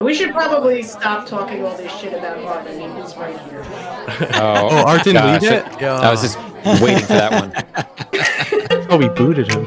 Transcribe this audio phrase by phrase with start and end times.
[0.00, 2.68] We should probably stop talking all this shit about art.
[2.68, 3.64] I mean, he's right here.
[4.40, 5.52] Oh, Oh, Art didn't lead it?
[5.66, 6.38] it- I was just
[6.80, 8.86] waiting for that one.
[8.90, 9.66] Oh, we booted him.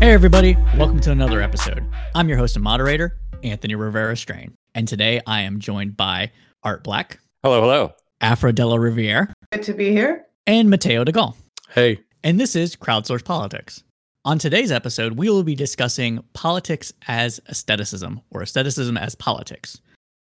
[0.00, 1.82] Hey, everybody, welcome to another episode.
[2.14, 6.30] I'm your host and moderator, Anthony Rivera Strain, and today I am joined by
[6.62, 7.92] Art Black, Hello, hello.
[8.20, 10.26] Afra Della Riviere, Good to be here.
[10.46, 11.34] and Mateo DeGaulle.
[11.70, 13.82] Hey, And this is Crowdsourced Politics.
[14.26, 19.82] On today's episode, we will be discussing politics as aestheticism or aestheticism as politics,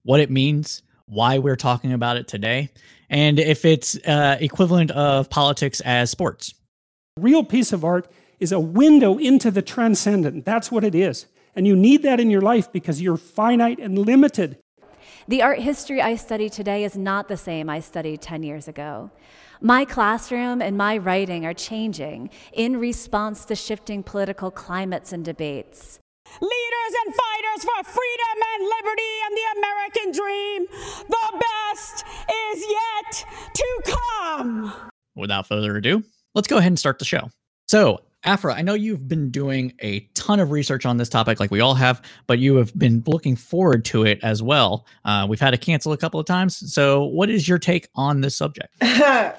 [0.02, 2.72] what it means, why we're talking about it today,
[3.12, 6.56] and if it's uh, equivalent of politics as sports.
[7.20, 10.44] real piece of art is a window into the transcendent.
[10.44, 11.28] That's what it is.
[11.56, 14.58] And you need that in your life because you're finite and limited.
[15.28, 19.12] The art history I study today is not the same I studied 10 years ago.
[19.66, 26.00] My classroom and my writing are changing in response to shifting political climates and debates.
[26.42, 30.66] leaders and fighters for freedom and liberty and the American dream.
[31.08, 32.04] The best
[32.52, 34.74] is yet to come.
[35.16, 36.04] without further ado,
[36.36, 37.30] let's go ahead and start the show.
[37.70, 41.52] So, Afra, I know you've been doing a ton of research on this topic, like
[41.52, 44.86] we all have, but you have been looking forward to it as well.
[45.04, 46.74] Uh, we've had to cancel a couple of times.
[46.74, 48.74] So, what is your take on this subject?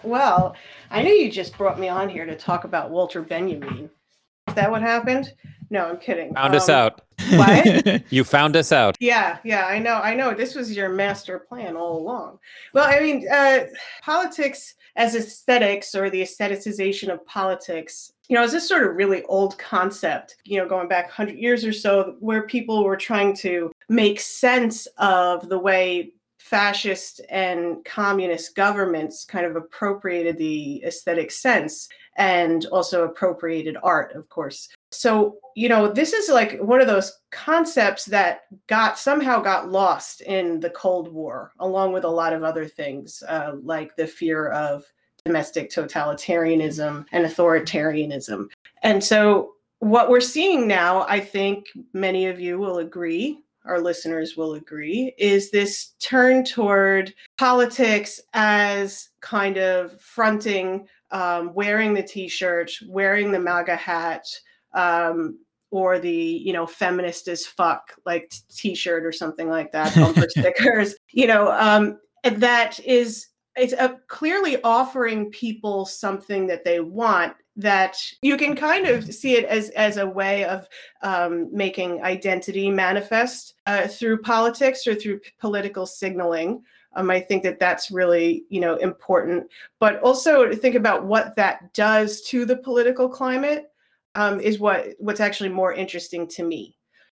[0.03, 0.55] well,
[0.91, 3.89] I knew you just brought me on here to talk about Walter Benjamin.
[4.49, 5.33] Is that what happened?
[5.71, 6.35] No, I'm kidding.
[6.35, 7.01] Found us Um, out.
[7.31, 8.03] What?
[8.11, 8.97] You found us out.
[9.01, 10.35] Yeah, yeah, I know, I know.
[10.35, 12.39] This was your master plan all along.
[12.75, 13.61] Well, I mean, uh,
[14.03, 19.23] politics as aesthetics or the aestheticization of politics, you know, is this sort of really
[19.25, 23.71] old concept, you know, going back 100 years or so, where people were trying to
[23.89, 31.89] make sense of the way fascist and communist governments kind of appropriated the aesthetic sense
[32.17, 34.69] and also appropriated art, of course.
[34.93, 40.21] So, you know, this is like one of those concepts that got somehow got lost
[40.21, 44.51] in the Cold War, along with a lot of other things, uh, like the fear
[44.51, 44.85] of
[45.25, 48.49] domestic totalitarianism and authoritarianism.
[48.83, 54.37] And so, what we're seeing now, I think many of you will agree, our listeners
[54.37, 62.29] will agree, is this turn toward politics as kind of fronting, um, wearing the t
[62.29, 64.27] shirt, wearing the MAGA hat.
[64.73, 65.39] Um,
[65.71, 70.95] or the you know feminist as fuck like t-shirt or something like that bumper stickers
[71.11, 73.27] you know um that is
[73.57, 79.35] it's a, clearly offering people something that they want that you can kind of see
[79.35, 80.67] it as as a way of
[81.03, 86.63] um, making identity manifest uh, through politics or through political signaling
[86.97, 89.47] um, i think that that's really you know important
[89.79, 93.71] but also to think about what that does to the political climate
[94.15, 96.77] um, is what what's actually more interesting to me.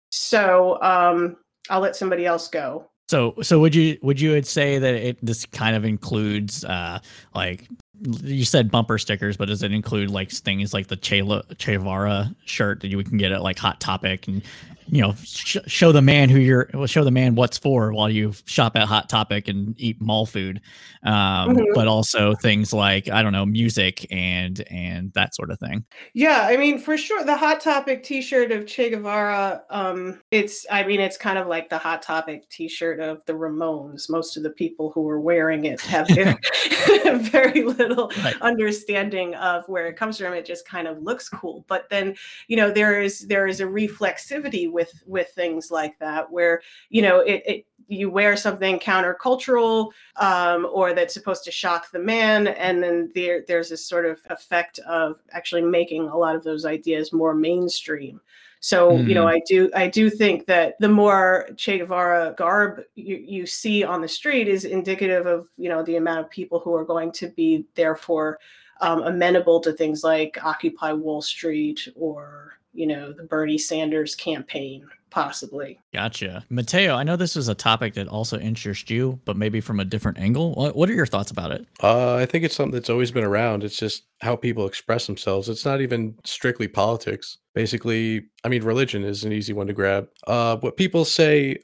[0.10, 1.38] So um,
[1.70, 2.90] I'll let somebody else go.
[3.10, 7.00] So, so would you would you say that it this kind of includes uh
[7.34, 7.68] like
[8.02, 12.34] you said bumper stickers, but does it include like things like the Che, Lo- Guevara
[12.46, 14.42] shirt that you can get at like Hot Topic and
[14.90, 18.10] you know sh- show the man who you're well, show the man what's for while
[18.10, 20.62] you shop at Hot Topic and eat mall food,
[21.04, 21.66] um, Mhm.
[21.74, 25.84] but also things like I don't know music and and that sort of thing.
[26.14, 29.62] Yeah, I mean, for sure, the Hot Topic T-shirt of Che Guevara.
[29.70, 34.10] Um, it's, I mean, it's kind of like the Hot Topic T-shirt of the Ramones.
[34.10, 36.08] Most of the people who are wearing it have
[37.32, 38.36] very, very little Right.
[38.42, 40.34] understanding of where it comes from.
[40.34, 42.16] It just kind of looks cool, but then,
[42.48, 47.02] you know, there is there is a reflexivity with with things like that, where you
[47.02, 47.44] know it.
[47.46, 53.10] it you wear something countercultural um, or that's supposed to shock the man and then
[53.16, 57.34] there there's this sort of effect of actually making a lot of those ideas more
[57.34, 58.20] mainstream
[58.60, 63.18] so you know i do i do think that the more che guevara garb you,
[63.18, 66.74] you see on the street is indicative of you know the amount of people who
[66.74, 68.40] are going to be therefore
[68.82, 74.88] um, amenable to things like occupy wall street or you know the bernie sanders campaign
[75.10, 76.96] possibly Gotcha, Mateo.
[76.96, 80.20] I know this is a topic that also interests you, but maybe from a different
[80.20, 80.54] angle.
[80.54, 81.66] What, what are your thoughts about it?
[81.82, 83.64] uh, I think it's something that's always been around.
[83.64, 85.50] It's just how people express themselves.
[85.50, 87.38] It's not even strictly politics.
[87.54, 90.08] Basically, I mean, religion is an easy one to grab.
[90.28, 91.58] Uh, what people say,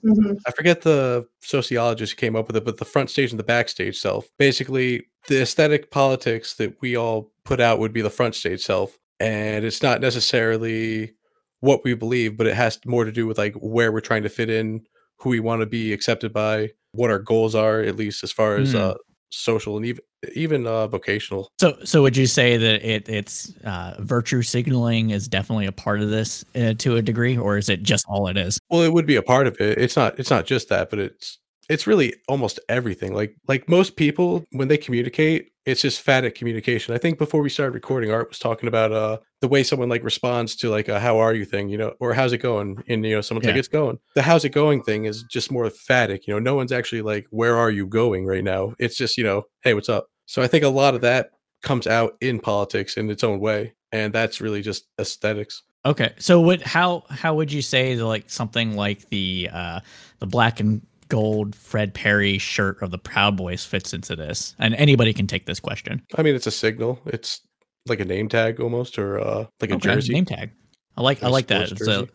[0.47, 3.43] I forget the sociologist who came up with it, but the front stage and the
[3.43, 4.27] backstage self.
[4.39, 8.97] Basically, the aesthetic politics that we all put out would be the front stage self.
[9.19, 11.13] And it's not necessarily
[11.63, 14.29] what we believe, but it has more to do with like where we're trying to
[14.29, 14.81] fit in,
[15.19, 18.57] who we want to be accepted by, what our goals are, at least as far
[18.57, 18.79] as Mm.
[18.79, 18.93] uh,
[19.29, 20.03] social and even
[20.35, 21.49] even uh, vocational.
[21.59, 26.01] So, so would you say that it it's uh, virtue signaling is definitely a part
[26.01, 28.59] of this uh, to a degree, or is it just all it is?
[28.69, 29.77] Well, it would be a part of it.
[29.77, 30.19] It's not.
[30.19, 31.39] It's not just that, but it's
[31.69, 33.13] it's really almost everything.
[33.13, 36.93] Like like most people when they communicate, it's just phatic communication.
[36.93, 40.03] I think before we started recording, Art was talking about uh the way someone like
[40.03, 43.05] responds to like a "How are you?" thing, you know, or "How's it going?" And
[43.05, 43.59] you know, someone's like, Yeah.
[43.59, 46.27] "It's going." The "How's it going?" thing is just more phatic.
[46.27, 49.23] You know, no one's actually like, "Where are you going right now?" It's just you
[49.23, 51.31] know, "Hey, what's up?" So I think a lot of that
[51.61, 55.63] comes out in politics in its own way, and that's really just aesthetics.
[55.85, 56.61] Okay, so what?
[56.61, 59.79] How how would you say like something like the uh,
[60.19, 60.81] the black and
[61.13, 64.55] gold Fred Perry shirt of the Proud Boys fits into this?
[64.57, 66.01] And anybody can take this question.
[66.15, 66.99] I mean, it's a signal.
[67.05, 67.41] It's
[67.87, 70.13] like a name tag almost, or uh, like a Okay, jersey.
[70.13, 70.51] name tag.
[70.97, 71.71] I like I like that.
[71.71, 72.07] It's a,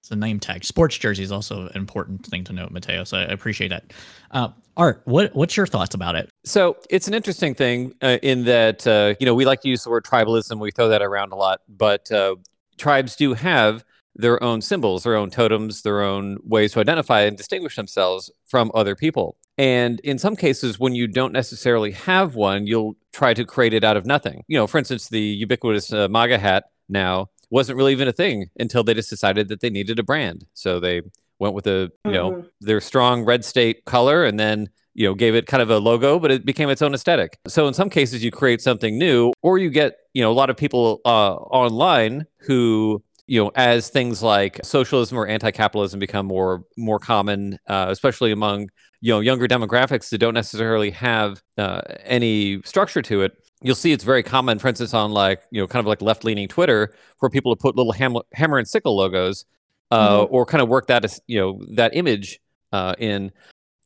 [0.00, 0.64] it's a name tag.
[0.64, 3.04] Sports jersey is also an important thing to note, Mateo.
[3.04, 3.92] So I appreciate that.
[4.30, 6.30] Uh, Art, what what's your thoughts about it?
[6.44, 9.84] So it's an interesting thing uh, in that uh, you know we like to use
[9.84, 10.58] the word tribalism.
[10.58, 12.36] We throw that around a lot, but uh,
[12.78, 13.84] tribes do have
[14.18, 18.70] their own symbols, their own totems, their own ways to identify and distinguish themselves from
[18.74, 19.36] other people.
[19.56, 23.84] And in some cases, when you don't necessarily have one, you'll try to create it
[23.84, 24.42] out of nothing.
[24.48, 28.50] You know, for instance, the ubiquitous uh, MAGA hat now wasn't really even a thing
[28.58, 30.44] until they just decided that they needed a brand.
[30.52, 31.00] So they
[31.40, 32.46] went with a you know Mhm.
[32.60, 36.18] their strong red state color and then you know gave it kind of a logo
[36.18, 39.56] but it became its own aesthetic so in some cases you create something new or
[39.56, 44.22] you get you know a lot of people uh, online who you know as things
[44.22, 48.68] like socialism or anti-capitalism become more more common uh, especially among
[49.00, 53.32] you know younger demographics that don't necessarily have uh, any structure to it
[53.62, 56.48] you'll see it's very common for instance on like you know kind of like left-leaning
[56.48, 59.44] twitter for people to put little ham- hammer and sickle logos
[59.90, 62.40] uh, or kind of work that as you know that image
[62.72, 63.32] uh, in.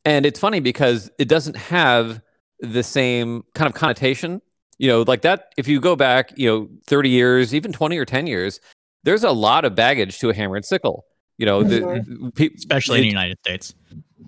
[0.05, 2.21] And it's funny because it doesn't have
[2.59, 4.41] the same kind of connotation.
[4.77, 8.05] You know like that if you go back you know 30 years even 20 or
[8.05, 8.59] 10 years
[9.03, 11.05] there's a lot of baggage to a hammer and sickle
[11.37, 13.73] you know the, pe- Especially in the United States.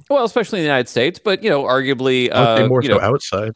[0.09, 2.81] well especially in the united states but you know arguably I would say uh, more
[2.81, 3.51] you so know outside.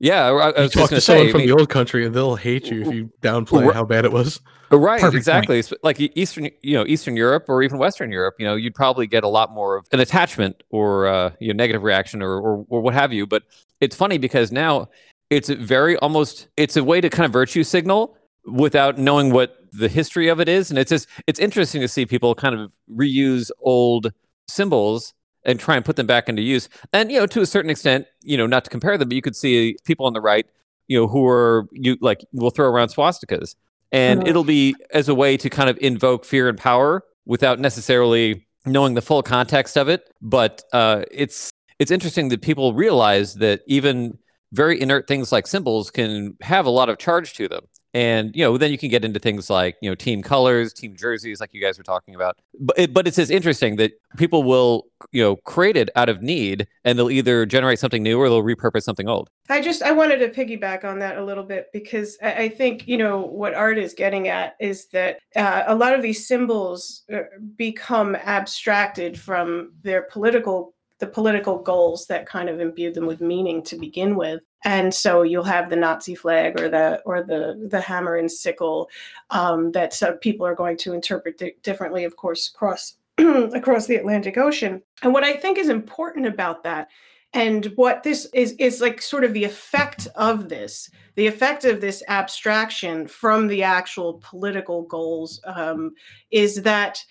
[0.00, 1.68] yeah I, I You was talk gonna to someone say, I from mean- the old
[1.68, 3.74] country, and they'll hate you if you downplay Right.
[3.74, 4.40] how bad it was.
[4.70, 5.58] Right, Perfect exactly.
[5.58, 9.06] It's Like Eastern, you know, Eastern Europe or even Western Europe, you know, you'd probably
[9.06, 12.64] get a lot more of an attachment or uh, you know, negative reaction or, or
[12.70, 13.26] or what have you.
[13.26, 13.42] But
[13.82, 14.88] it's funny because now
[15.28, 18.16] it's very almost it's a way to kind of virtue signal
[18.46, 22.06] without knowing what the history of it is, and it's just it's interesting to see
[22.06, 24.12] people kind of reuse old
[24.48, 25.14] symbols
[25.44, 26.68] and try and put them back into use.
[26.92, 29.22] And you know, to a certain extent, you know, not to compare them, but you
[29.22, 30.46] could see people on the right,
[30.88, 33.54] you know, who are you like will throw around swastikas
[33.90, 34.28] and Mhm.
[34.28, 38.94] it'll be as a way to kind of invoke fear and power without necessarily knowing
[38.94, 44.16] the full context of it but uh, it's it's interesting that people realize that even
[44.52, 47.64] very inert things like symbols can have a lot of charge to them
[47.94, 50.96] and you know then you can get into things like you know team colors team
[50.96, 52.38] jerseys like you guys were talking about.
[52.58, 56.22] But it, but it's just interesting that people will you know create it out of
[56.22, 59.28] need and they'll either generate something new or they'll repurpose something old.
[59.48, 62.88] I just I wanted to piggyback on that a little bit because I, I think
[62.88, 67.02] you know what art is getting at is that uh, a lot of these symbols
[67.12, 67.20] uh,
[67.56, 73.60] become abstracted from their political the political goals that kind of imbued them with meaning
[73.64, 74.40] to begin with.
[74.64, 78.88] And so you'll have the nazi flag or the or the the hammer and sickle
[79.30, 84.38] um, that people are going to interpret di- differently of course across across the atlantic
[84.38, 84.80] ocean.
[85.02, 86.86] And what i think is important about that
[87.34, 91.80] and what this is is like sort of the effect of this the effect of
[91.80, 95.94] this abstraction from the actual political goals um,
[96.30, 97.04] is that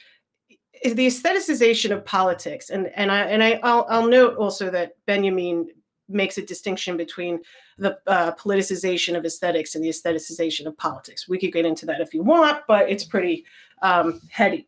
[0.81, 2.69] is the aestheticization of politics.
[2.69, 5.69] And and i and I, I'll, I'll note also that benjamin
[6.09, 7.39] makes a distinction between
[7.77, 11.29] the uh, politicization of aesthetics and the aestheticization of politics.
[11.29, 13.45] We could get into that if you want but it's pretty
[13.81, 14.67] um, heady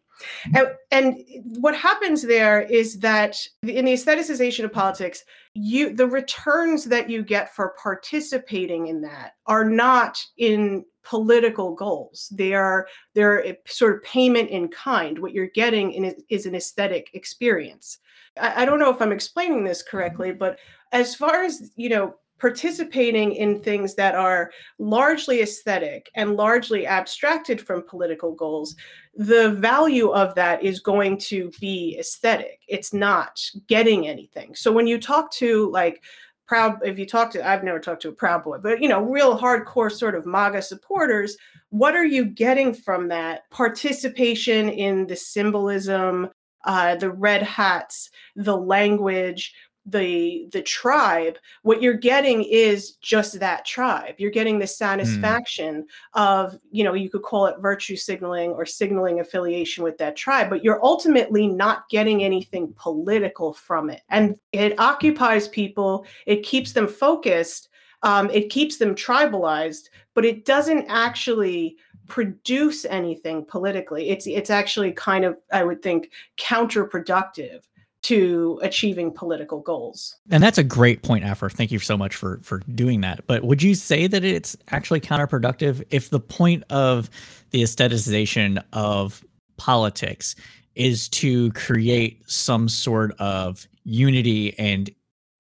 [0.56, 1.24] and, and
[1.60, 7.24] what happens there is that in the aestheticization of politics you the returns that you
[7.24, 12.30] get for participating in that are not in political goals.
[12.32, 15.20] They are they're a sort of payment in kind.
[15.20, 18.00] What you're getting in is, is an aesthetic experience.
[18.40, 20.40] I, I don't know if i'm explaining this correctly mm-hmm.
[20.40, 20.60] but
[20.92, 27.62] as far as you know participating in things that are largely aesthetic and largely abstracted
[27.62, 28.76] from political goals
[29.16, 32.62] the value of that is going to be aesthetic.
[32.68, 34.56] It's not getting anything.
[34.56, 36.04] So when you talk to like
[36.46, 39.02] proud if you talk to i've never talked to a proud boy but you know
[39.02, 41.38] real hardcore sort of maga supporters
[41.70, 46.30] what are you getting from that participation in the symbolism
[46.66, 49.54] uh, the red hats the language
[49.86, 54.16] the the tribe what you're getting is just that tribe.
[54.18, 56.20] You're getting the satisfaction mm.
[56.20, 60.50] of you know you could call it virtue signaling or signaling affiliation with that tribe
[60.50, 64.02] but you're ultimately not getting anything political from it.
[64.10, 67.70] And it occupies people it keeps them focused
[68.04, 74.10] um, it keeps them tribalized but it doesn't actually produce anything politically.
[74.10, 77.64] It's it's actually kind of i would think counterproductive
[78.04, 80.16] to achieving political goals.
[80.30, 81.50] And that's a great point, Afra.
[81.50, 83.26] Thank you so much for for doing that.
[83.28, 87.10] But would you say that it's actually counterproductive if the point of
[87.52, 89.24] the aestheticization of
[89.58, 90.36] politics
[90.76, 94.90] is to create some sort of unity and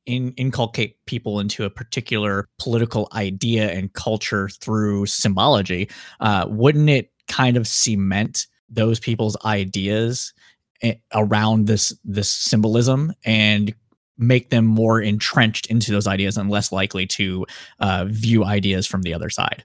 [0.05, 5.89] in, inculcate people into a particular political idea and culture through symbology,
[6.19, 10.33] uh, wouldn't it kind of cement those people's ideas
[11.13, 13.73] around this this symbolism and
[14.17, 17.45] make them more entrenched into those ideas and less likely to
[17.79, 19.63] uh, view ideas from the other side.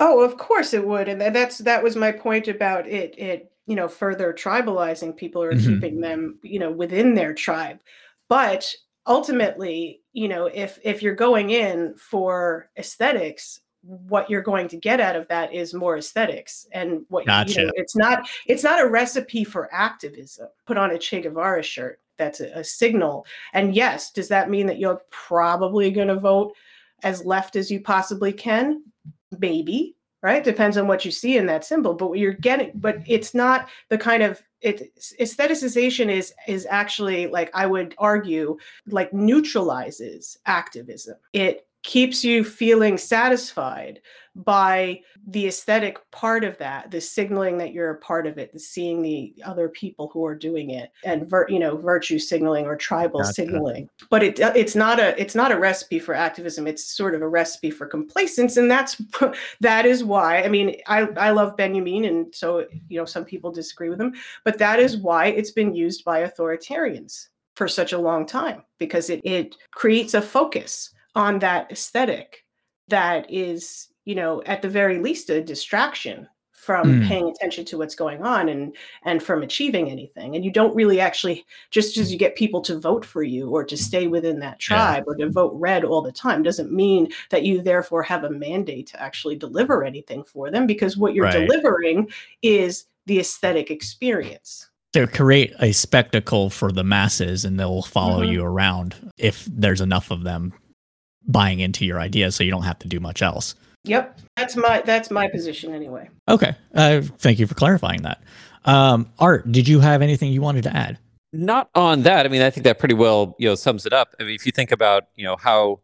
[0.00, 3.14] Oh, of course it would, and that's that was my point about it.
[3.18, 5.74] It you know further tribalizing people or mm-hmm.
[5.74, 7.80] keeping them you know within their tribe,
[8.28, 8.74] but
[9.06, 15.00] ultimately you know if if you're going in for aesthetics what you're going to get
[15.00, 17.60] out of that is more aesthetics and what gotcha.
[17.60, 20.48] you know it's not it's not a recipe for activism.
[20.66, 23.26] Put on a che guevara shirt that's a, a signal.
[23.52, 26.54] And yes does that mean that you're probably going to vote
[27.02, 28.82] as left as you possibly can?
[29.38, 30.44] Maybe right?
[30.44, 33.68] Depends on what you see in that symbol but what you're getting but it's not
[33.88, 41.16] the kind of it aestheticization is is actually like i would argue like neutralizes activism.
[41.32, 44.00] It keeps you feeling satisfied
[44.34, 48.58] by the aesthetic part of that the signaling that you're a part of it the
[48.58, 52.74] seeing the other people who are doing it and vir- you know virtue signaling or
[52.74, 53.34] tribal gotcha.
[53.34, 57.20] signaling but it it's not a it's not a recipe for activism it's sort of
[57.20, 59.00] a recipe for complacence and that's
[59.60, 63.52] that is why i mean i i love benjamin and so you know some people
[63.52, 67.98] disagree with him but that is why it's been used by authoritarians for such a
[67.98, 72.44] long time because it it creates a focus on that aesthetic
[72.88, 76.28] that is you know at the very least a distraction
[76.62, 77.08] from mm.
[77.08, 81.00] paying attention to what's going on and and from achieving anything and you don't really
[81.00, 84.60] actually just as you get people to vote for you or to stay within that
[84.60, 85.12] tribe yeah.
[85.12, 88.86] or to vote red all the time doesn't mean that you therefore have a mandate
[88.86, 91.48] to actually deliver anything for them because what you're right.
[91.48, 92.08] delivering
[92.42, 98.34] is the aesthetic experience to create a spectacle for the masses and they'll follow mm-hmm.
[98.34, 100.52] you around if there's enough of them
[101.26, 103.54] buying into your ideas so you don't have to do much else.
[103.84, 104.20] Yep.
[104.36, 106.08] That's my that's my position anyway.
[106.28, 106.54] Okay.
[106.74, 108.22] Uh, thank you for clarifying that.
[108.64, 110.98] Um, Art, did you have anything you wanted to add?
[111.32, 112.26] Not on that.
[112.26, 114.14] I mean, I think that pretty well, you know, sums it up.
[114.20, 115.80] I mean, if you think about, you know, how,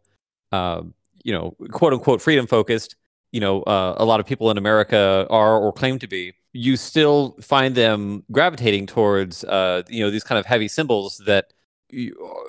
[0.53, 0.83] uh,
[1.25, 2.97] you know, quote unquote freedom focused,
[3.33, 6.77] you know, uh, a lot of people in America are or claim to be, you
[6.77, 11.53] still find them gravitating towards, uh, you know, these kind of heavy symbols that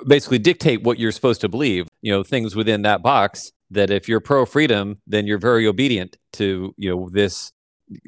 [0.06, 1.88] basically dictate what you're supposed to believe.
[2.02, 6.18] You know, things within that box that if you're pro freedom, then you're very obedient
[6.34, 7.52] to you know this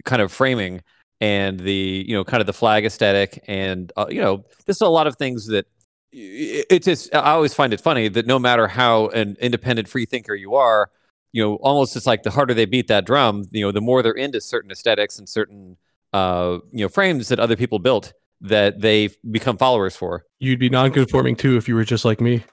[0.05, 0.81] kind of framing
[1.19, 4.81] and the you know kind of the flag aesthetic and uh, you know this is
[4.81, 5.65] a lot of things that
[6.13, 10.35] it's just I always find it funny that no matter how an independent free thinker
[10.35, 10.89] you are,
[11.31, 14.03] you know, almost it's like the harder they beat that drum, you know, the more
[14.03, 15.77] they're into certain aesthetics and certain
[16.11, 20.25] uh, you know frames that other people built that they become followers for.
[20.39, 22.43] You'd be non-conforming too if you were just like me.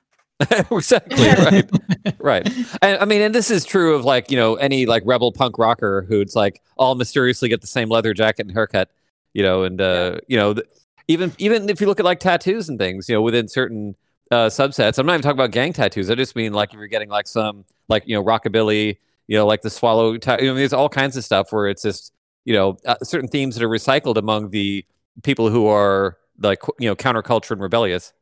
[0.70, 1.68] exactly right
[2.20, 2.46] right
[2.80, 5.58] and i mean and this is true of like you know any like rebel punk
[5.58, 8.88] rocker who's like all mysteriously get the same leather jacket and haircut
[9.34, 10.20] you know and uh yeah.
[10.28, 10.66] you know th-
[11.08, 13.96] even even if you look at like tattoos and things you know within certain
[14.30, 16.86] uh subsets i'm not even talking about gang tattoos i just mean like if you're
[16.86, 20.56] getting like some like you know rockabilly you know like the swallow tattoo you know,
[20.56, 22.12] there's all kinds of stuff where it's just
[22.44, 24.84] you know uh, certain themes that are recycled among the
[25.22, 28.12] people who are like you know counterculture and rebellious.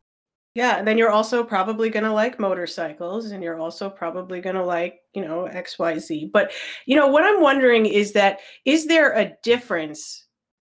[0.56, 4.56] Yeah, and then you're also probably going to like motorcycles and you're also probably going
[4.56, 6.32] to like, you know, XYZ.
[6.32, 6.50] But,
[6.86, 10.24] you know, what I'm wondering is that is there a difference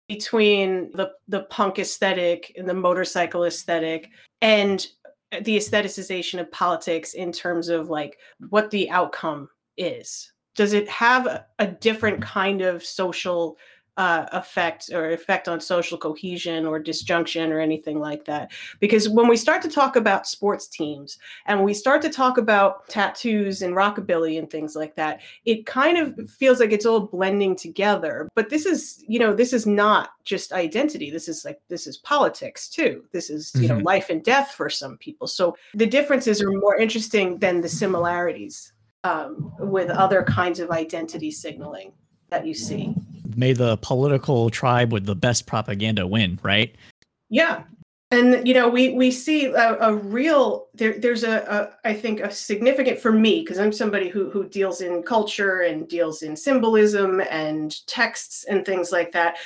[0.08, 4.10] between the the punk aesthetic and the motorcycle aesthetic
[4.42, 4.88] and
[5.42, 8.18] the aestheticization of politics in terms of like
[8.48, 10.32] what the outcome is?
[10.56, 13.56] Does it have a, a different kind of social
[13.96, 18.52] uh, effect or effect on social cohesion or disjunction or anything like that.
[18.78, 22.86] Because when we start to talk about sports teams and we start to talk about
[22.88, 27.56] tattoos and rockabilly and things like that, it kind of feels like it's all blending
[27.56, 28.28] together.
[28.34, 31.10] But this is, you know, this is not just identity.
[31.10, 33.04] This is like, this is politics too.
[33.12, 33.78] This is, you mm-hmm.
[33.78, 35.26] know, life and death for some people.
[35.26, 38.72] So the differences are more interesting than the similarities
[39.04, 41.92] um, with other kinds of identity signaling
[42.28, 42.94] that you see.
[43.34, 46.74] May the political tribe with the best propaganda win, right?
[47.28, 47.64] Yeah.
[48.12, 50.96] And you know, we we see a, a real there.
[50.96, 51.38] There's a,
[51.84, 55.62] a I think a significant for me because I'm somebody who who deals in culture
[55.62, 59.38] and deals in symbolism and texts and things like that.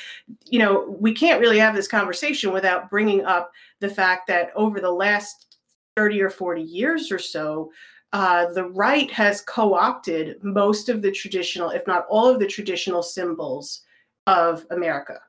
[0.45, 4.79] You know, we can't really have this conversation without bringing up the fact that over
[4.79, 5.57] the last
[5.97, 7.73] 30 or 40 years or so,
[8.13, 12.47] uh, the right has co opted most of the traditional, if not all of the
[12.47, 13.83] traditional symbols
[14.27, 15.21] of America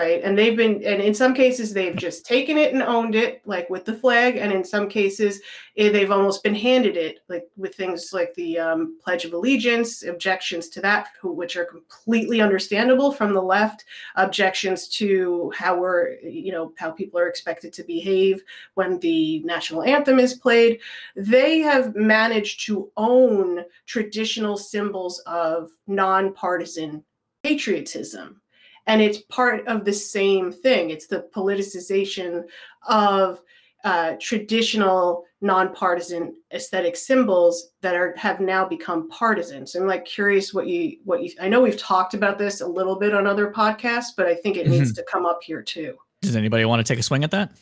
[0.00, 0.22] right?
[0.24, 3.70] And they've been and in some cases they've just taken it and owned it like
[3.70, 5.40] with the flag and in some cases
[5.76, 10.02] eh, they've almost been handed it like with things like the um, pledge of allegiance
[10.02, 13.84] objections to that which are completely understandable from the left
[14.16, 18.42] objections to how we're you know how people are expected to behave
[18.74, 20.80] when the national anthem is played.
[21.14, 27.04] They have managed to own traditional symbols of nonpartisan
[27.44, 28.40] patriotism
[28.86, 32.44] and it's part of the same thing it's the politicization
[32.88, 33.40] of
[33.84, 39.66] uh, traditional nonpartisan aesthetic symbols that are have now become partisan.
[39.66, 42.66] So I'm like curious what you what you I know we've talked about this a
[42.66, 44.94] little bit on other podcasts, but I think it needs mm-hmm.
[44.94, 45.96] to come up here too.
[46.22, 47.52] Does anybody want to take a swing at that?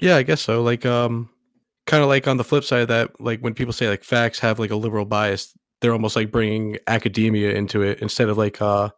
[0.00, 0.62] Yeah, I guess so.
[0.62, 1.28] Like um
[1.86, 4.38] kind of like on the flip side of that, like when people say like facts
[4.38, 8.62] have like a liberal bias, they're almost like bringing academia into it instead of like
[8.62, 8.88] uh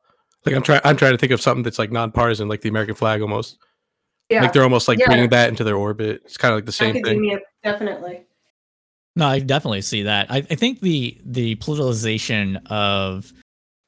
[0.47, 2.94] like I'm trying, I'm trying to think of something that's like nonpartisan, like the American
[2.94, 3.59] flag almost.
[4.28, 4.42] Yeah.
[4.42, 5.06] Like they're almost like yeah.
[5.06, 6.23] bringing that into their orbit.
[6.25, 7.44] It's kind of like the same Academia, thing.
[7.64, 8.26] Definitely.
[9.16, 10.30] No, I definitely see that.
[10.30, 13.32] I, I think the the politicization of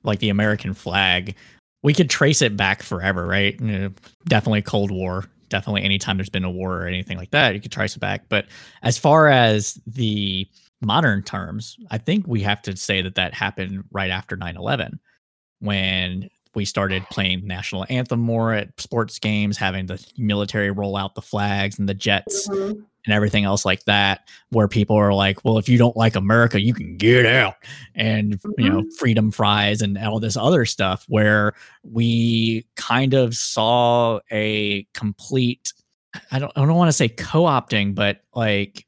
[0.03, 1.37] like the American flag,
[1.83, 3.59] we could trace it back forever, right?
[3.61, 3.93] You know,
[4.27, 5.25] definitely Cold War.
[5.49, 8.25] Definitely anytime there's been a war or anything like that, you could trace it back.
[8.29, 8.47] But
[8.83, 10.49] as far as the
[10.81, 14.99] modern terms, I think we have to say that that happened right after 9 11
[15.61, 21.15] when we started playing national anthem more at sports games, having the military roll out
[21.15, 22.73] the flags and the jets mm-hmm.
[22.73, 26.61] and everything else like that, where people are like, well, if you don't like America,
[26.61, 27.55] you can get out.
[27.95, 28.61] And, mm-hmm.
[28.61, 28.97] you know, mm-hmm.
[28.99, 35.73] freedom fries and all this other stuff, where we kind of saw a complete,
[36.31, 38.87] I don't, I don't want to say co opting, but like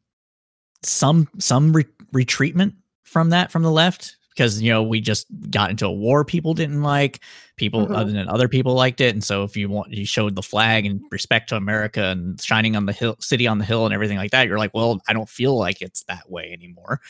[0.83, 2.75] some, some re- retreatment
[3.05, 6.55] from that from the left because you know we just got into a war people
[6.55, 7.21] didn't like
[7.57, 7.95] people mm-hmm.
[7.95, 10.85] other than other people liked it and so if you want you showed the flag
[10.87, 14.17] and respect to america and shining on the hill city on the hill and everything
[14.17, 17.01] like that you're like well i don't feel like it's that way anymore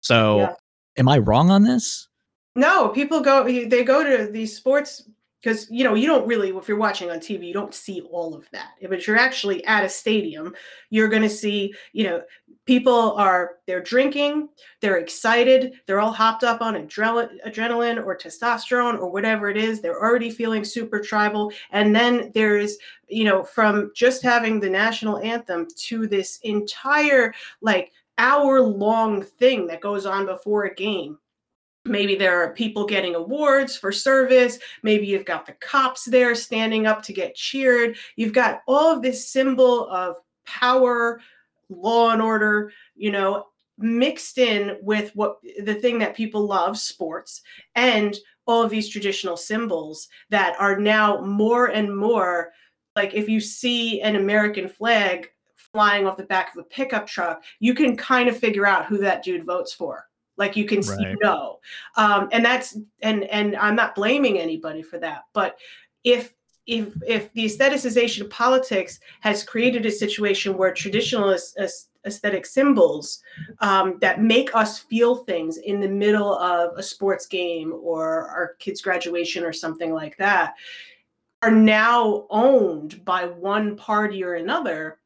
[0.00, 0.54] so yeah.
[0.98, 2.08] am i wrong on this
[2.54, 5.08] no people go they go to these sports
[5.40, 8.34] because you know you don't really if you're watching on tv you don't see all
[8.34, 8.70] of that.
[8.88, 10.54] But you're actually at a stadium
[10.90, 12.22] you're going to see you know
[12.64, 14.48] people are they're drinking
[14.80, 20.02] they're excited they're all hopped up on adrenaline, or testosterone or whatever it is they're
[20.02, 21.52] already feeling super tribal.
[21.70, 22.76] And then there's
[23.08, 29.66] you know from just having the national anthem to this entire like hour long thing
[29.66, 31.18] that goes on before a game
[31.86, 36.86] maybe there are people getting awards for service maybe you've got the cops there standing
[36.86, 41.20] up to get cheered you've got all of this symbol of power
[41.68, 43.46] law and order, you know,
[43.78, 47.42] mixed in with what the thing that people love, sports,
[47.74, 52.52] and all of these traditional symbols that are now more and more
[52.94, 57.44] like if you see an American flag flying off the back of a pickup truck,
[57.58, 60.06] you can kind of figure out who that dude votes for.
[60.36, 60.98] Like you can right.
[60.98, 61.60] see, know,
[61.96, 65.56] um, and that's and and I'm not blaming anybody for that, but
[66.04, 66.34] if
[66.66, 71.36] if if the aestheticization of politics has created a situation where traditional
[72.04, 73.22] aesthetic symbols
[73.60, 78.54] um, that make us feel things in the middle of a sports game or our
[78.58, 80.54] kids' graduation or something like that
[81.42, 84.98] are now owned by one party or another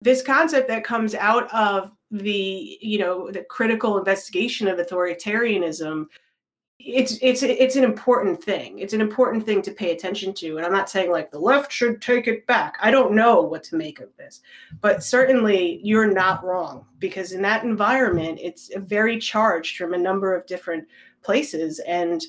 [0.00, 6.06] this concept that comes out of the you know the critical investigation of authoritarianism
[6.86, 8.78] it's it's it's an important thing.
[8.78, 10.56] It's an important thing to pay attention to.
[10.56, 12.76] And I'm not saying like the left should take it back.
[12.82, 14.40] I don't know what to make of this.
[14.80, 20.34] But certainly you're not wrong because in that environment it's very charged from a number
[20.34, 20.86] of different
[21.22, 22.22] places and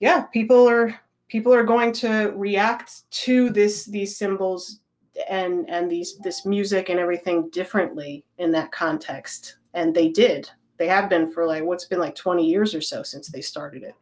[0.00, 4.80] yeah, people are people are going to react to this these symbols
[5.28, 9.56] and and these this music and everything differently in that context.
[9.74, 10.50] And they did.
[10.78, 13.82] They have been for like what's been like 20 years or so since they started
[13.82, 13.94] it.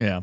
[0.00, 0.20] Yeah.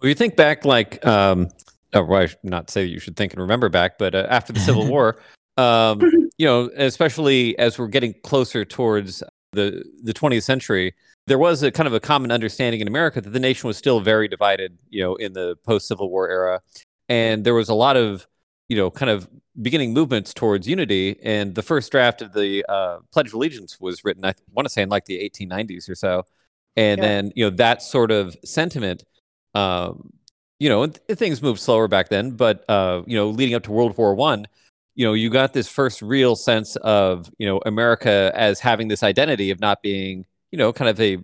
[0.00, 1.48] Well you think back like um
[1.92, 4.52] oh, well, I should not say you should think and remember back but uh, after
[4.52, 5.20] the civil war
[5.56, 6.00] um
[6.38, 10.94] you know especially as we're getting closer towards the the 20th century
[11.26, 14.00] there was a kind of a common understanding in america that the nation was still
[14.00, 16.60] very divided you know in the post civil war era.
[17.08, 18.26] And there was a lot of
[18.68, 19.28] you know kind of
[19.60, 21.16] beginning movements towards unity.
[21.22, 24.72] And the first draft of the uh, Pledge of Allegiance was written, I want to
[24.72, 26.24] say, in like the 1890s or so.
[26.76, 27.06] And yeah.
[27.06, 29.04] then, you know, that sort of sentiment,
[29.54, 30.10] um,
[30.58, 33.96] you know, things moved slower back then, but, uh, you know, leading up to World
[33.96, 34.46] War One,
[34.94, 39.02] you know, you got this first real sense of, you know, America as having this
[39.02, 41.18] identity of not being, you know, kind of a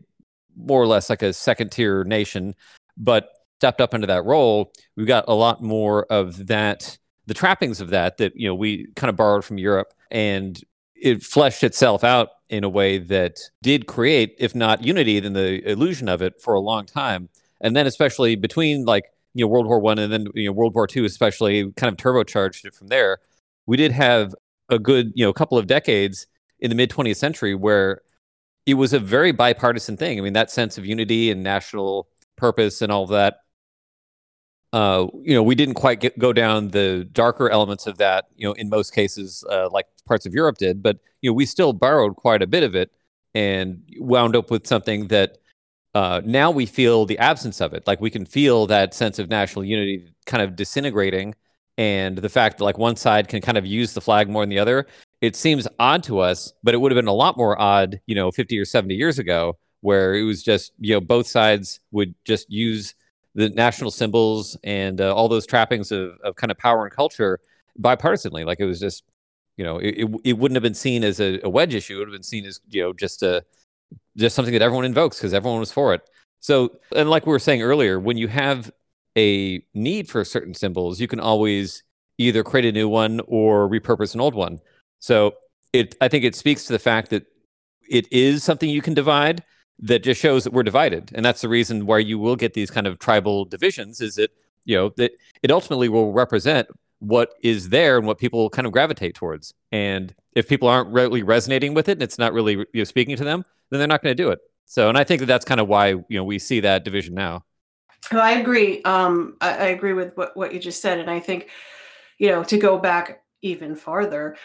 [0.57, 2.55] more or less like a second tier nation,
[2.97, 4.73] but stepped up into that role.
[4.97, 8.89] We've got a lot more of that the trappings of that that you know we
[8.97, 10.63] kind of borrowed from Europe and
[10.95, 15.69] it fleshed itself out in a way that did create if not unity then the
[15.69, 17.29] illusion of it for a long time.
[17.61, 19.05] And then especially between like
[19.35, 21.97] you know World War 1 and then you know World War 2 especially kind of
[21.97, 23.19] turbocharged it from there.
[23.67, 24.35] We did have
[24.69, 26.27] a good you know couple of decades
[26.59, 28.03] in the mid 20th century where
[28.67, 30.19] it was a very bipartisan thing.
[30.19, 33.37] I mean that sense of unity and national purpose and all that
[34.73, 38.47] uh, you know, we didn't quite get, go down the darker elements of that, you
[38.47, 41.73] know, in most cases, uh, like parts of Europe did, but, you know, we still
[41.73, 42.91] borrowed quite a bit of it
[43.35, 45.39] and wound up with something that
[45.95, 47.87] uh, now we feel the absence of it.
[47.87, 51.35] Like we can feel that sense of national unity kind of disintegrating
[51.77, 54.51] and the fact that like one side can kind of use the flag more than
[54.51, 54.87] the other.
[55.21, 58.15] It seems odd to us, but it would have been a lot more odd, you
[58.15, 62.15] know, 50 or 70 years ago where it was just, you know, both sides would
[62.25, 62.95] just use
[63.35, 67.41] the national symbols and uh, all those trappings of, of kind of power and culture
[67.81, 68.45] bipartisanly.
[68.45, 69.05] Like it was just,
[69.57, 71.97] you know, it, it wouldn't have been seen as a, a wedge issue.
[71.97, 73.45] It would have been seen as, you know, just a,
[74.17, 76.03] just something that everyone invokes because everyone was for it.
[76.41, 78.71] So, and like we were saying earlier, when you have
[79.17, 81.83] a need for certain symbols, you can always
[82.19, 84.59] either create a new one or repurpose an old one.
[84.99, 85.35] So
[85.73, 87.27] it, I think it speaks to the fact that
[87.89, 89.43] it is something you can divide,
[89.83, 91.11] that just shows that we're divided.
[91.15, 94.31] And that's the reason why you will get these kind of tribal divisions is that
[94.65, 96.69] you know that it ultimately will represent
[97.01, 99.53] what is there and what people kind of gravitate towards.
[99.73, 103.17] And if people aren't really resonating with it and it's not really you know, speaking
[103.17, 104.39] to them then they're not going to do it.
[104.67, 107.15] So and i think that that's kind of why you know we see that division
[107.15, 107.45] now.
[108.11, 108.83] Well, i agree.
[108.83, 110.99] Um, I, I agree with what, what you just said.
[110.99, 111.51] And i think
[112.19, 114.37] you know to go back even farther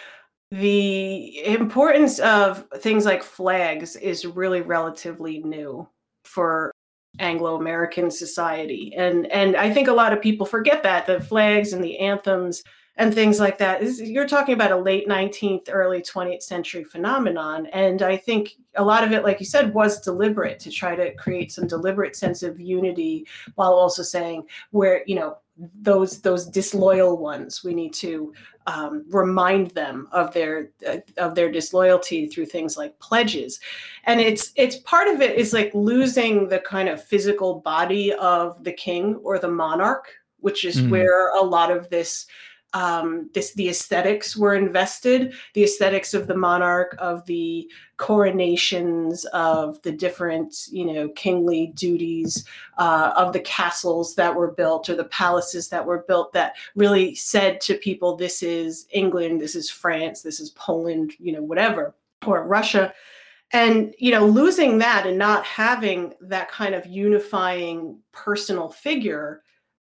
[0.52, 5.88] the importance of things like flags is really relatively new
[6.24, 6.72] for
[7.20, 8.94] Anglo-American society.
[8.96, 12.64] And and I think a lot of people forget that the flags and the anthems
[12.98, 17.68] and things like that is you're talking about a late 19th early 20th century phenomenon
[17.68, 21.14] and i think a lot of it like you said was deliberate to try to
[21.16, 25.38] create some deliberate sense of unity while also saying where you know
[25.82, 28.34] those those disloyal ones we need to
[28.68, 33.60] um, remind them of their uh, of their disloyalty through things like pledges
[34.04, 38.64] and it's it's part of it is like losing the kind of physical body of
[38.64, 40.08] the king or the monarch
[40.40, 40.90] which is mm.
[40.90, 42.28] where a lot of this
[42.74, 45.34] um, this the aesthetics were invested.
[45.54, 52.46] The aesthetics of the monarch of the coronations of the different you know kingly duties
[52.78, 57.16] uh, of the castles that were built or the palaces that were built that really
[57.16, 61.96] said to people this is england this is france this is poland you know whatever
[62.26, 62.94] or russia.
[63.54, 69.42] And you know losing that and not having that kind of unifying personal figure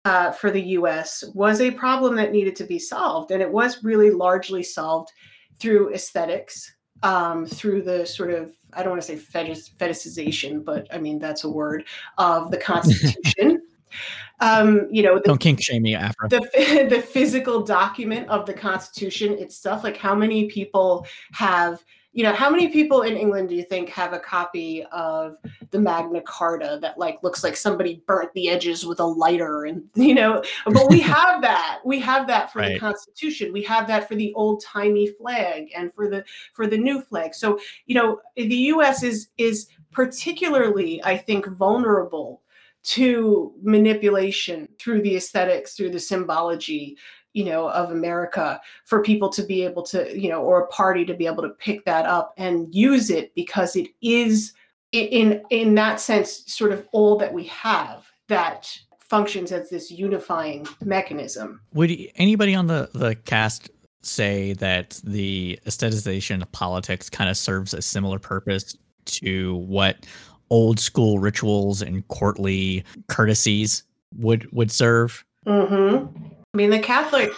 [0.06, 3.32] uh, for the US was a problem that needed to be solved.
[3.32, 5.12] And it was really largely solved
[5.60, 10.88] through aesthetics, um, through the sort of, I don't want to say fetish, fetishization, but
[10.92, 11.86] I mean, that's a word
[12.18, 13.62] of the Constitution.
[14.40, 16.30] um, you know, the, don't kink shame me, Afra.
[16.30, 22.34] The, the physical document of the Constitution itself, like how many people have you know
[22.34, 25.38] how many people in england do you think have a copy of
[25.70, 29.84] the magna carta that like looks like somebody burnt the edges with a lighter and
[29.96, 31.80] you know but we have that.
[31.84, 32.74] We have that for right.
[32.74, 33.52] the constitution.
[33.52, 37.34] We have that for the old timey flag and for the for the new flag.
[37.34, 42.42] So you know the us is is particularly i think vulnerable
[42.84, 46.98] to manipulation through the aesthetics through the symbology
[47.34, 51.06] you know of america for people to be able to you know or a party
[51.06, 54.54] to be able to pick that up and use it because it is
[54.92, 60.66] in in that sense sort of all that we have that functions as this unifying
[60.84, 61.60] mechanism.
[61.74, 63.70] Would anybody on the the cast
[64.02, 70.06] say that the aestheticization of politics kind of serves a similar purpose to what
[70.50, 73.84] old school rituals and courtly courtesies
[74.18, 75.26] would would serve?
[75.46, 76.41] Mm-hmm.
[76.54, 77.32] I mean, the Catholic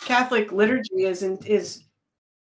[0.00, 1.84] Catholic liturgy isn't is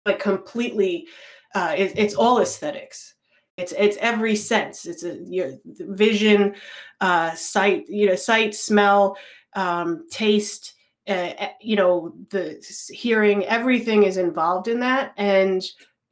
[0.05, 1.07] like completely
[1.53, 3.15] uh, it, it's all aesthetics.
[3.57, 4.85] It's it's every sense.
[4.85, 6.55] It's a your vision,
[7.01, 9.17] uh, sight, you know, sight, smell,
[9.55, 10.73] um, taste.
[11.07, 13.45] Uh, you know, the hearing.
[13.45, 15.63] Everything is involved in that, and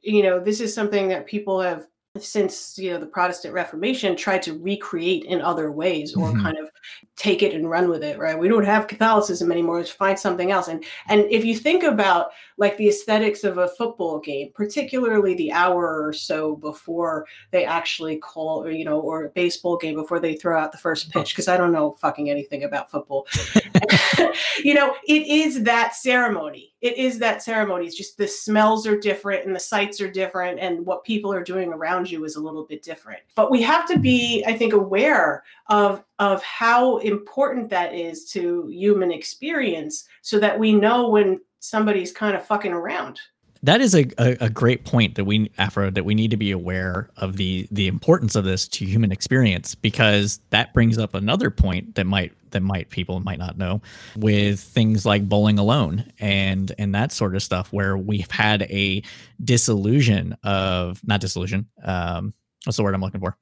[0.02, 1.86] you know, this is something that people have
[2.18, 6.42] since you know the protestant reformation tried to recreate in other ways or mm-hmm.
[6.42, 6.70] kind of
[7.16, 10.50] take it and run with it right we don't have catholicism anymore let's find something
[10.50, 15.34] else and and if you think about like the aesthetics of a football game particularly
[15.34, 19.94] the hour or so before they actually call or you know or a baseball game
[19.94, 23.26] before they throw out the first pitch because i don't know fucking anything about football
[24.64, 27.86] you know it is that ceremony it is that ceremony.
[27.86, 31.42] It's just the smells are different and the sights are different and what people are
[31.42, 33.20] doing around you is a little bit different.
[33.34, 38.66] But we have to be, I think, aware of of how important that is to
[38.68, 43.20] human experience so that we know when somebody's kind of fucking around.
[43.62, 46.50] That is a, a, a, great point that we Afra that we need to be
[46.50, 51.50] aware of the the importance of this to human experience because that brings up another
[51.50, 53.80] point that might that might people might not know
[54.16, 59.02] with things like bowling alone and and that sort of stuff where we've had a
[59.42, 62.34] disillusion of not disillusion um
[62.66, 63.34] what's the word i'm looking for?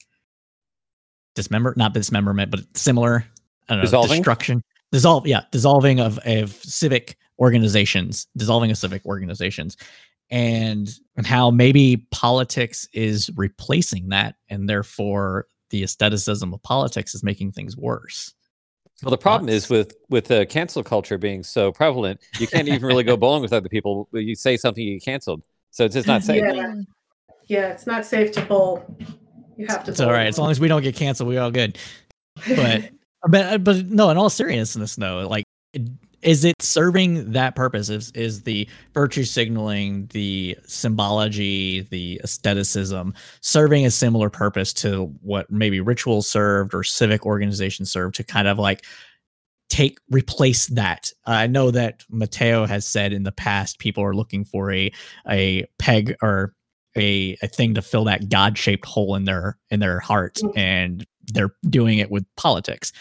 [1.35, 3.27] Dismember not dismemberment but similar
[3.69, 4.19] I don't know, dissolving?
[4.19, 4.63] destruction.
[4.91, 9.77] Dissolve yeah dissolving of of civic organizations dissolving of civic organizations
[10.31, 17.23] and and how maybe politics is replacing that and therefore the aestheticism of politics is
[17.23, 18.35] making things worse.
[19.03, 19.65] Well the problem That's...
[19.65, 23.43] is with with uh, cancel culture being so prevalent you can't even really go bowling
[23.43, 25.43] with other people you say something you get canceled.
[25.71, 26.43] So it's just not safe.
[26.43, 26.75] Yeah,
[27.47, 28.85] yeah it's not safe to bowl.
[29.57, 31.51] You have to it's all right as long as we don't get canceled we're all
[31.51, 31.77] good.
[32.49, 32.91] But
[33.29, 35.45] but but no in all seriousness though like
[36.23, 43.85] is it serving that purpose is is the virtue signaling the symbology the aestheticism serving
[43.85, 48.59] a similar purpose to what maybe rituals served or civic organizations served to kind of
[48.59, 48.85] like
[49.69, 54.45] take replace that i know that mateo has said in the past people are looking
[54.45, 54.93] for a
[55.29, 56.55] a peg or
[56.95, 60.53] a, a thing to fill that god-shaped hole in their in their heart mm.
[60.57, 62.93] and they're doing it with politics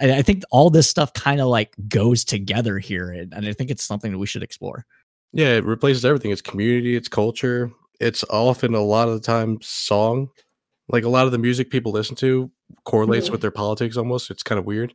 [0.00, 3.52] I, I think all this stuff kind of like goes together here, and, and I
[3.52, 4.86] think it's something that we should explore.
[5.32, 6.30] Yeah, it replaces everything.
[6.30, 7.70] It's community, it's culture.
[7.98, 10.28] It's often a lot of the time song.
[10.88, 12.50] Like a lot of the music people listen to
[12.84, 13.32] correlates mm-hmm.
[13.32, 14.30] with their politics almost.
[14.30, 14.94] It's kind of weird.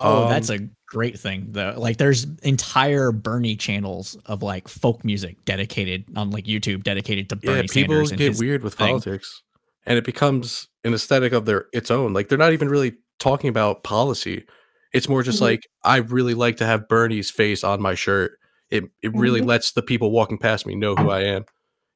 [0.00, 1.74] Oh, um, that's a great thing though.
[1.76, 7.36] Like there's entire Bernie channels of like folk music dedicated on like YouTube dedicated to
[7.36, 8.88] Bernie yeah, people Sanders get weird with thing.
[8.88, 9.42] politics.
[9.86, 12.12] And it becomes an aesthetic of their its own.
[12.12, 14.44] Like they're not even really talking about policy.
[14.92, 15.44] It's more just mm-hmm.
[15.44, 18.38] like I really like to have Bernie's face on my shirt.
[18.70, 19.48] It it really mm-hmm.
[19.48, 21.44] lets the people walking past me know who I am.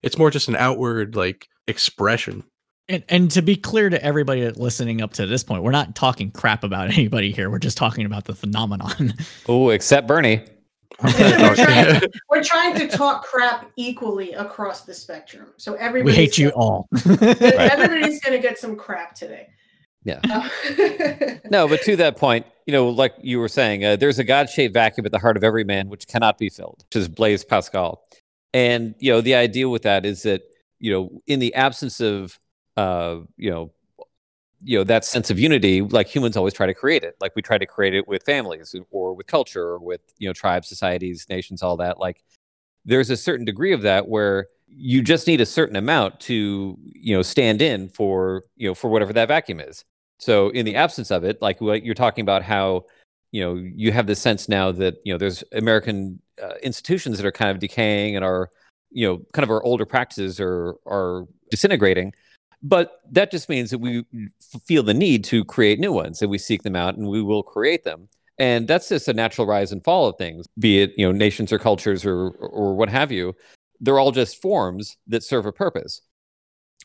[0.03, 2.45] It's more just an outward like expression.
[2.89, 6.33] And, and to be clear to everybody listening up to this point, we're not talking
[6.33, 7.49] crap about anybody here.
[7.49, 9.15] We're just talking about the phenomenon.
[9.49, 10.45] Oh, except Bernie.
[11.19, 15.49] we're, trying, we're, trying, to talk crap equally across the spectrum.
[15.57, 16.89] So everybody we hate you all.
[17.07, 19.49] everybody's going to get some crap today.
[20.05, 20.21] Yeah.
[21.51, 24.73] no, but to that point, you know, like you were saying, uh, there's a God-shaped
[24.75, 28.03] vacuum at the heart of every man which cannot be filled, which is Blaise Pascal.
[28.53, 30.43] And you know, the idea with that is that
[30.79, 32.39] you know, in the absence of
[32.77, 33.73] uh, you know,
[34.63, 37.17] you know that sense of unity, like humans always try to create it.
[37.21, 40.33] Like we try to create it with families or with culture or with you know
[40.33, 41.99] tribes, societies, nations, all that.
[41.99, 42.23] Like
[42.85, 47.17] there's a certain degree of that where you just need a certain amount to you
[47.17, 49.85] know stand in for you know for whatever that vacuum is
[50.21, 52.85] so in the absence of it, like what you're talking about, how
[53.33, 57.27] you know you have this sense now that you know there's American uh, institutions that
[57.27, 58.51] are kind of decaying and are
[58.91, 62.13] you know kind of our older practices are are disintegrating.
[62.63, 64.05] But that just means that we
[64.65, 67.43] feel the need to create new ones, and we seek them out, and we will
[67.43, 68.09] create them.
[68.39, 71.53] And that's just a natural rise and fall of things, be it you know nations
[71.53, 73.35] or cultures or or what have you.
[73.81, 76.03] They're all just forms that serve a purpose.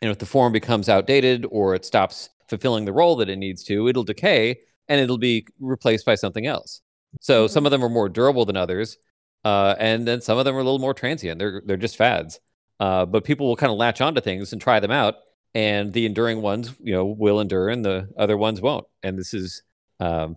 [0.01, 3.63] And if the form becomes outdated or it stops fulfilling the role that it needs
[3.65, 6.81] to, it'll decay and it'll be replaced by something else.
[7.21, 7.53] So mm-hmm.
[7.53, 8.97] some of them are more durable than others,
[9.43, 11.39] uh, and then some of them are a little more transient.
[11.39, 12.39] They're they're just fads.
[12.79, 15.15] Uh, but people will kind of latch onto things and try them out,
[15.55, 18.85] and the enduring ones, you know, will endure, and the other ones won't.
[19.01, 19.63] And this is,
[19.99, 20.35] um,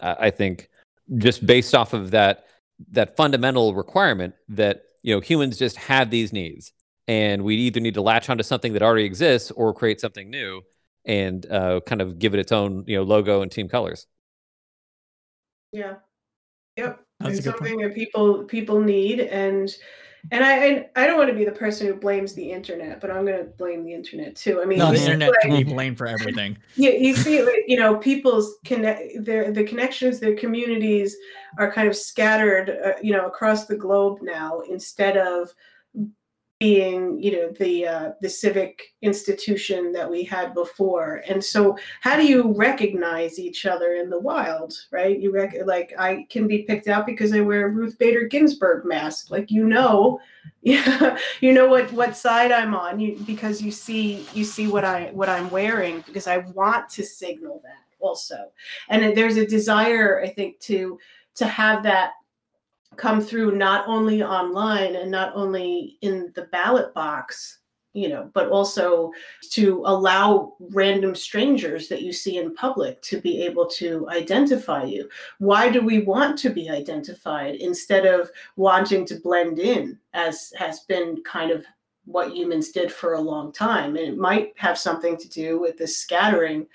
[0.00, 0.70] I think
[1.18, 2.46] just based off of that
[2.92, 6.72] that fundamental requirement that you know humans just have these needs
[7.08, 10.62] and we either need to latch onto something that already exists or create something new
[11.04, 14.06] and uh, kind of give it its own you know logo and team colors
[15.72, 15.94] yeah
[16.76, 17.88] yep That's it's something point.
[17.88, 19.74] that people people need and
[20.30, 23.10] and I, I, I don't want to be the person who blames the internet, but
[23.10, 24.60] I'm going to blame the internet too.
[24.60, 26.56] I mean, no, the internet like, can be blamed for everything.
[26.76, 31.16] Yeah, you, you see, you know, people's connect, their the connections, their communities
[31.58, 35.52] are kind of scattered, uh, you know, across the globe now instead of
[36.60, 41.22] being you know the uh, the civic institution that we had before.
[41.26, 45.18] And so how do you recognize each other in the wild right?
[45.18, 48.84] You rec- like i can be picked out because i wear a ruth bader ginsburg
[48.84, 49.30] mask.
[49.30, 50.20] Like you know
[50.60, 53.00] yeah you know what what side i'm on.
[53.00, 57.02] You because you see you see what i what i'm wearing because i want to
[57.02, 58.50] signal that also.
[58.90, 60.98] And there's a desire i think to
[61.36, 62.12] to have that
[62.96, 67.60] come through not only online and not only in the ballot box
[67.92, 69.12] you know but also
[69.50, 75.08] to allow random strangers that you see in public to be able to identify you.
[75.38, 80.80] Why do we want to be identified instead of wanting to blend in as has
[80.80, 81.64] been kind of
[82.04, 83.96] what humans did for a long time?
[83.96, 86.66] And it might have something to do with the scattering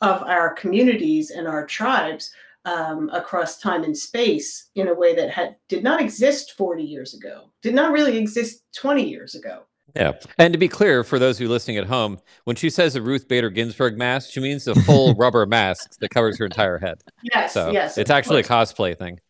[0.00, 2.32] of our communities and our tribes
[2.64, 7.14] um, across time and space in a way that had did not exist 40 years
[7.14, 9.64] ago, did not really exist 20 years ago.
[9.94, 10.12] Yeah.
[10.38, 13.02] And to be clear, for those who are listening at home, when she says a
[13.02, 17.00] Ruth Bader Ginsburg mask, she means the full rubber mask that covers her entire head.
[17.22, 17.52] Yes.
[17.52, 17.96] So yes.
[17.96, 18.70] It's actually course.
[18.70, 19.20] a cosplay thing.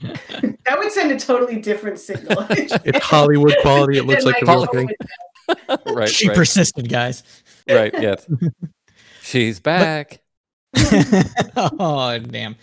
[0.00, 2.44] that would send a totally different signal.
[2.50, 3.98] it's Hollywood quality.
[3.98, 4.90] It looks like a real thing.
[5.86, 6.08] right.
[6.08, 6.36] She right.
[6.36, 7.22] persisted, guys.
[7.68, 7.92] Right.
[7.94, 8.26] Yes.
[9.22, 10.20] She's back.
[11.56, 12.56] Oh damn.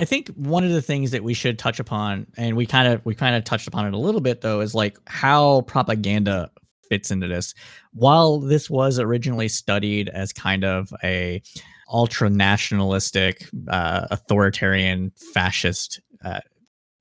[0.00, 3.04] I think one of the things that we should touch upon, and we kind of
[3.04, 6.50] we kind of touched upon it a little bit though, is like how propaganda
[6.88, 7.54] fits into this.
[7.92, 11.42] While this was originally studied as kind of a
[11.90, 16.40] ultra nationalistic, uh, authoritarian, fascist uh,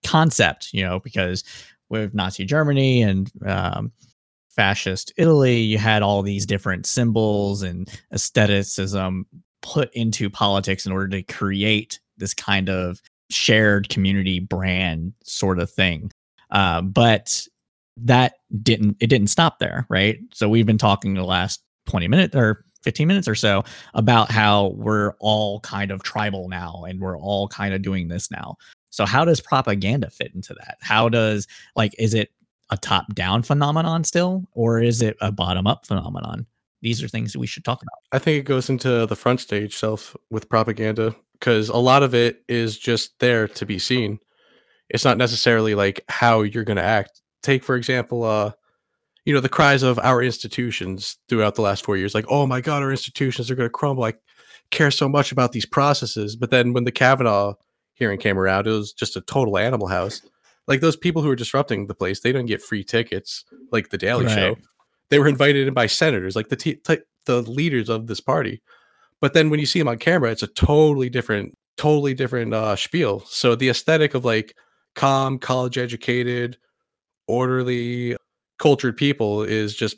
[0.06, 1.44] concept, you know, because
[1.90, 3.92] with Nazi Germany and um,
[4.50, 9.26] fascist Italy, you had all these different symbols and aestheticism
[9.62, 15.70] put into politics in order to create this kind of shared community brand sort of
[15.70, 16.12] thing.
[16.52, 17.46] Uh, but
[17.98, 20.20] that didn't it didn't stop there, right?
[20.34, 23.64] So we've been talking the last 20 minutes or 15 minutes or so
[23.96, 28.32] about how we're all kind of tribal now and we're all kind of doing this
[28.32, 28.56] now.
[28.92, 30.78] So how does propaganda fit into that?
[30.82, 32.32] How does like is it
[32.70, 36.46] a top down phenomenon still or is it a bottom up phenomenon?
[36.82, 38.00] These are things that we should talk about.
[38.12, 42.14] I think it goes into the front stage self with propaganda because a lot of
[42.14, 44.20] it is just there to be seen.
[44.90, 47.22] It's not necessarily like how you're going to act.
[47.44, 48.52] Take for example, uh,
[49.26, 52.62] you know, the cries of our institutions throughout the last four years, like, "Oh my
[52.62, 54.14] God, our institutions are going to crumble." I
[54.72, 57.54] care so much about these processes, but then when the Kavanaugh
[57.94, 60.22] hearing came around, it was just a total animal house.
[60.68, 63.98] Like those people who are disrupting the place, they don't get free tickets like the
[63.98, 64.34] Daily right.
[64.34, 64.56] Show
[65.10, 68.62] they were invited in by senators, like the t- t- the leaders of this party.
[69.22, 72.76] But then when you see them on camera, it's a totally different, totally different uh,
[72.76, 73.22] spiel.
[73.28, 74.56] So the aesthetic of like
[74.96, 76.58] calm, college educated,
[77.28, 78.16] orderly,
[78.60, 79.98] cultured people is just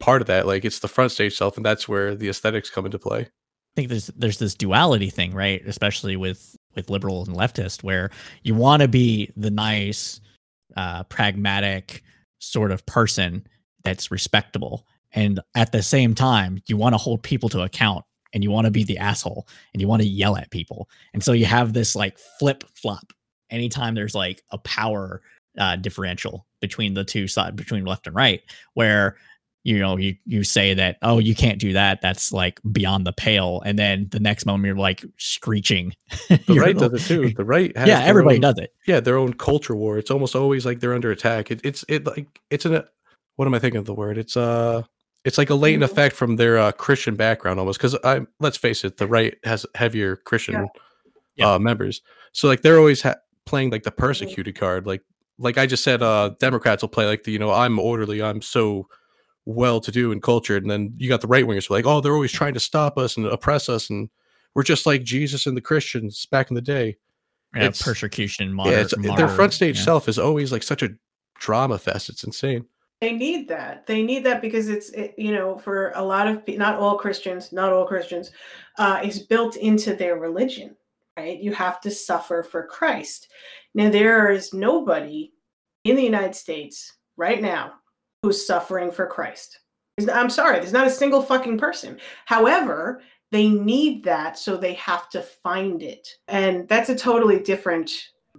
[0.00, 0.46] part of that.
[0.46, 3.20] Like it's the front stage self, and that's where the aesthetics come into play.
[3.20, 5.62] I think there's there's this duality thing, right?
[5.66, 8.10] Especially with with liberal and leftist, where
[8.42, 10.20] you want to be the nice,
[10.76, 12.02] uh, pragmatic
[12.38, 13.46] sort of person,
[13.86, 14.86] that's respectable.
[15.12, 18.66] And at the same time, you want to hold people to account and you want
[18.66, 20.88] to be the asshole and you want to yell at people.
[21.14, 23.12] And so you have this like flip flop
[23.50, 25.22] anytime there's like a power
[25.58, 28.42] uh, differential between the two sides, between left and right,
[28.74, 29.16] where
[29.64, 32.00] you know you you say that oh you can't do that.
[32.00, 33.62] That's like beyond the pale.
[33.64, 35.94] And then the next moment you're like screeching.
[36.28, 37.30] The right does it too.
[37.30, 38.72] The right has yeah everybody own, does it.
[38.86, 39.98] Yeah their own culture war.
[39.98, 41.50] It's almost always like they're under attack.
[41.50, 42.84] It, it's it like it's an
[43.36, 44.18] what am I thinking of the word?
[44.18, 44.82] It's uh
[45.24, 45.92] it's like a latent mm-hmm.
[45.92, 49.66] effect from their uh, Christian background almost because I let's face it, the right has
[49.74, 50.68] heavier Christian
[51.34, 51.52] yeah.
[51.52, 52.00] Uh, members,
[52.32, 54.00] so like they're always ha- playing like the mm-hmm.
[54.00, 54.64] persecuted mm-hmm.
[54.64, 54.86] card.
[54.86, 55.02] Like
[55.38, 58.40] like I just said, uh, Democrats will play like the you know I'm orderly, I'm
[58.40, 58.88] so
[59.44, 62.14] well to do and cultured, and then you got the right wingers like oh they're
[62.14, 64.08] always trying to stop us and oppress us, and
[64.54, 66.96] we're just like Jesus and the Christians back in the day.
[67.54, 68.52] Yeah, it's, persecution.
[68.52, 69.84] Moder- yeah, it's, their front stage yeah.
[69.84, 70.90] self is always like such a
[71.38, 72.08] drama fest.
[72.08, 72.64] It's insane
[73.00, 76.42] they need that they need that because it's it, you know for a lot of
[76.48, 78.30] not all christians not all christians
[78.78, 80.74] uh, is built into their religion
[81.16, 81.38] right?
[81.38, 83.28] You have to suffer for Christ.
[83.74, 85.32] Now, there is nobody
[85.84, 87.74] in the United States right now
[88.22, 89.60] who's suffering for Christ.
[90.12, 91.98] I'm sorry, there's not a single fucking person.
[92.26, 93.00] However,
[93.32, 96.06] they need that, so they have to find it.
[96.28, 97.90] And that's a totally different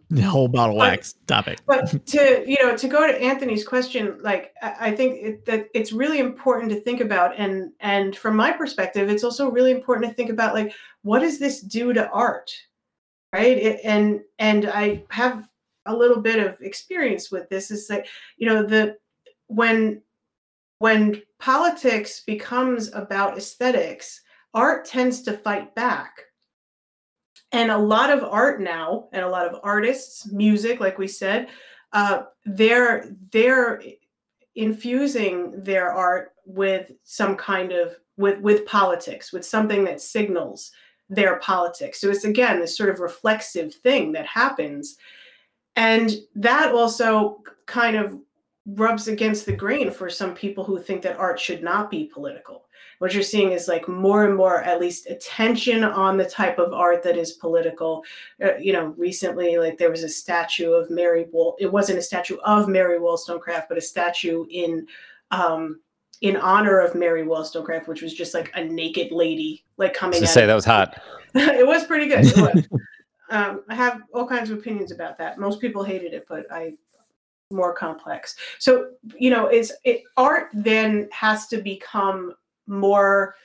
[0.10, 1.60] the whole bottle wax topic.
[1.66, 5.91] But to you know, to go to Anthony's question, like I think it, that it's
[5.91, 10.14] really important to think about, and and from my perspective, it's also really important to
[10.14, 12.51] think about like what does this do to art,
[13.34, 13.58] right?
[13.58, 15.49] It, and and I have
[15.86, 17.70] a little bit of experience with this.
[17.70, 18.97] Is that you know the
[19.47, 20.01] when
[20.80, 24.22] when politics becomes about aesthetics,
[24.53, 26.26] art tends to fight back
[27.52, 31.48] and a lot of art now and a lot of artists music like we said
[31.93, 33.82] uh, they're they're
[34.56, 40.72] infusing their art with some kind of with with politics with something that signals
[41.10, 42.02] their politics.
[42.02, 44.98] So it's again this sort of reflexive thing that happens.
[45.76, 48.18] And that also kind of
[48.66, 52.66] rubs against the grain for some people who think that art should not be political
[52.99, 56.73] what you're seeing is like more and more at least attention on the type of
[56.73, 58.03] art that is political.
[58.43, 62.01] Uh, you know recently like there was a statue of mary Woll- it wasn't a
[62.01, 64.88] statue of mary wollstonecraft but a statue in
[65.32, 65.80] um
[66.21, 70.28] in honor of mary wollstonecraft which was just like a naked lady like coming to
[70.28, 70.99] say that was hot.
[71.36, 72.25] It was pretty good.
[72.38, 72.67] Was.
[73.30, 75.38] um, i have all kinds of opinions about that.
[75.38, 76.73] Most people hated it but i
[77.51, 78.36] more complex.
[78.59, 82.34] So you know is it art then has to become
[82.68, 83.36] more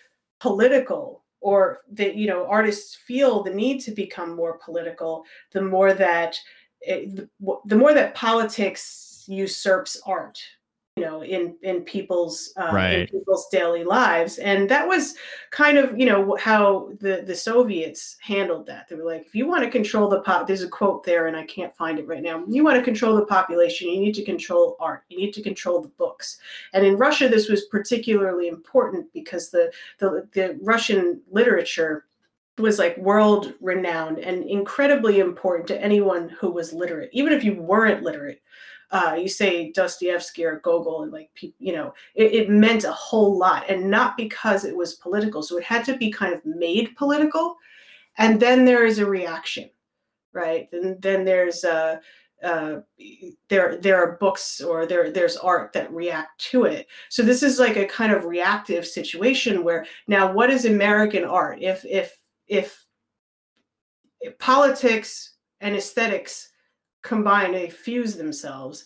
[0.40, 5.92] political or that you know artists feel the need to become more political the more
[5.92, 6.36] that
[6.80, 7.28] it, the,
[7.66, 10.40] the more that politics usurps art
[10.96, 13.00] you know in in people's uh, right.
[13.00, 14.38] in people's daily lives.
[14.38, 15.14] And that was
[15.50, 18.88] kind of you know how the the soviets handled that.
[18.88, 21.36] They were like if you want to control the pop there's a quote there and
[21.36, 22.44] i can't find it right now.
[22.46, 25.04] You want to control the population you need to control art.
[25.08, 26.38] You need to control the books.
[26.74, 32.04] And in russia this was particularly important because the the, the russian literature
[32.58, 37.54] was like world renowned and incredibly important to anyone who was literate even if you
[37.54, 38.42] weren't literate
[38.92, 43.38] uh, you say Dostoevsky or Gogol, and like you know, it, it, meant a whole
[43.38, 45.42] lot, and not because it was political.
[45.42, 47.56] So it had to be kind of made political,
[48.18, 49.70] and then there is a reaction,
[50.34, 50.68] right?
[50.72, 52.00] And then there's a
[52.42, 52.80] uh,
[53.48, 56.86] there there are books or there there's art that react to it.
[57.08, 61.62] So this is like a kind of reactive situation where now what is American art?
[61.62, 62.84] If if if,
[64.20, 66.51] if politics and aesthetics
[67.02, 68.84] combine they fuse themselves.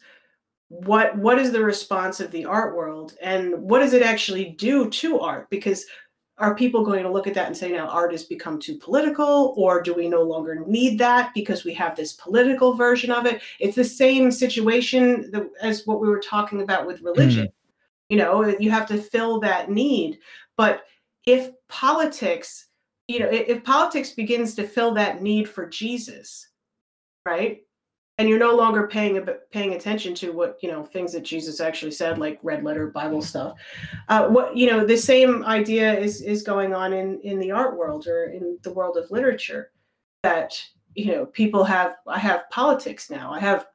[0.68, 4.90] What what is the response of the art world and what does it actually do
[4.90, 5.48] to art?
[5.48, 5.86] Because
[6.38, 9.54] are people going to look at that and say now art has become too political
[9.56, 13.40] or do we no longer need that because we have this political version of it?
[13.60, 17.46] It's the same situation as what we were talking about with religion.
[17.46, 17.52] Mm.
[18.08, 20.18] you know you have to fill that need.
[20.56, 20.82] But
[21.26, 22.66] if politics
[23.08, 26.48] you know if, if politics begins to fill that need for jesus
[27.24, 27.65] right
[28.18, 31.90] and you're no longer paying paying attention to what you know things that Jesus actually
[31.90, 33.58] said, like red letter Bible stuff.
[34.08, 37.76] Uh, what you know, the same idea is is going on in in the art
[37.76, 39.70] world or in the world of literature.
[40.22, 40.58] That
[40.94, 41.96] you know, people have.
[42.06, 43.32] I have politics now.
[43.32, 43.66] I have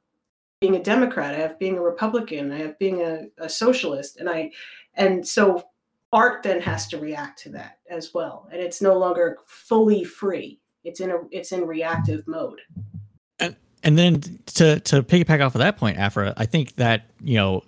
[0.59, 1.35] being a Democrat.
[1.35, 2.51] I have being a Republican.
[2.51, 4.51] I have being a, a socialist, and I
[4.95, 5.63] and so
[6.11, 10.59] art then has to react to that as well, and it's no longer fully free.
[10.83, 12.61] It's in a it's in reactive mode
[13.41, 17.63] and then to to piggyback off of that point, Afra, I think that you know,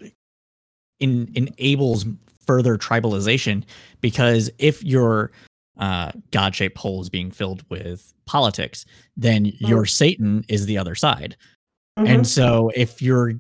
[1.00, 2.06] in, enables
[2.46, 3.64] further tribalization
[4.02, 5.32] because if your
[5.78, 8.86] uh, God-shaped hole is being filled with politics,
[9.18, 9.66] then mm-hmm.
[9.66, 11.36] your Satan is the other side.
[11.98, 12.08] Mm-hmm.
[12.08, 13.34] And so if you're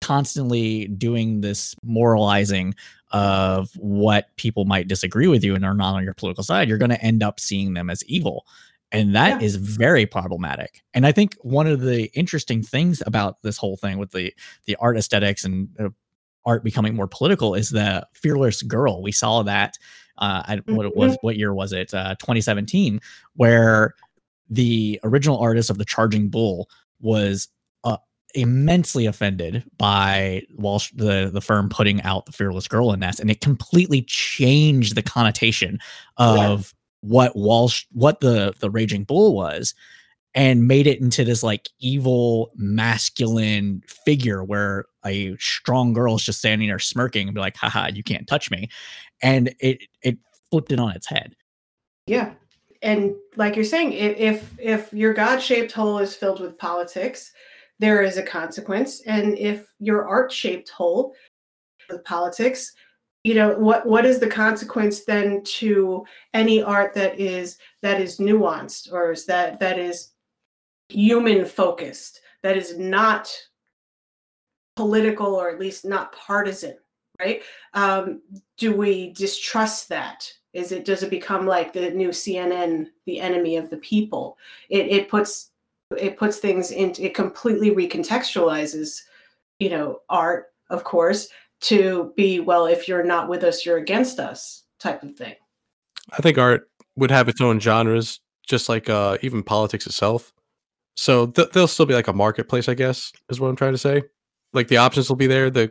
[0.00, 2.74] constantly doing this moralizing
[3.10, 6.78] of what people might disagree with you and are not on your political side, you're
[6.78, 8.46] going to end up seeing them as evil
[8.92, 9.46] and that yeah.
[9.46, 13.98] is very problematic and i think one of the interesting things about this whole thing
[13.98, 14.32] with the
[14.66, 15.88] the art aesthetics and uh,
[16.44, 19.76] art becoming more political is the fearless girl we saw that
[20.18, 21.26] uh I, what it was mm-hmm.
[21.26, 23.00] what year was it uh 2017
[23.34, 23.94] where
[24.50, 26.68] the original artist of the charging bull
[27.00, 27.48] was
[27.84, 27.98] uh,
[28.34, 33.30] immensely offended by Walsh, the the firm putting out the Fearless Girl in this, and
[33.30, 35.78] it completely changed the connotation
[36.16, 39.74] of what Walsh what the the raging bull was
[40.34, 46.38] and made it into this like evil masculine figure where a strong girl is just
[46.38, 48.68] standing there smirking and be like haha you can't touch me.
[49.22, 50.18] And it it
[50.50, 51.34] flipped it on its head.
[52.06, 52.32] Yeah.
[52.82, 57.32] And like you're saying, if if your God-shaped hole is filled with politics,
[57.80, 59.02] there is a consequence.
[59.02, 61.14] And if your art-shaped hole
[61.90, 62.72] with politics,
[63.28, 68.18] you know what what is the consequence then to any art that is that is
[68.18, 70.12] nuanced or is that that is
[70.88, 73.30] human focused that is not
[74.76, 76.76] political or at least not partisan
[77.20, 77.42] right?
[77.74, 78.22] Um,
[78.56, 80.30] do we distrust that?
[80.52, 84.38] Is it does it become like the new cnn the enemy of the people?
[84.70, 85.50] It, it puts
[85.96, 89.02] it puts things into it completely recontextualizes
[89.58, 91.28] you know art of course
[91.60, 95.34] to be well if you're not with us you're against us type of thing.
[96.12, 100.32] I think art would have its own genres just like uh even politics itself.
[100.96, 103.78] So th- there'll still be like a marketplace i guess is what i'm trying to
[103.78, 104.02] say.
[104.52, 105.70] Like the options will be there the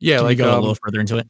[0.00, 1.28] yeah Can like go um, a little further into it?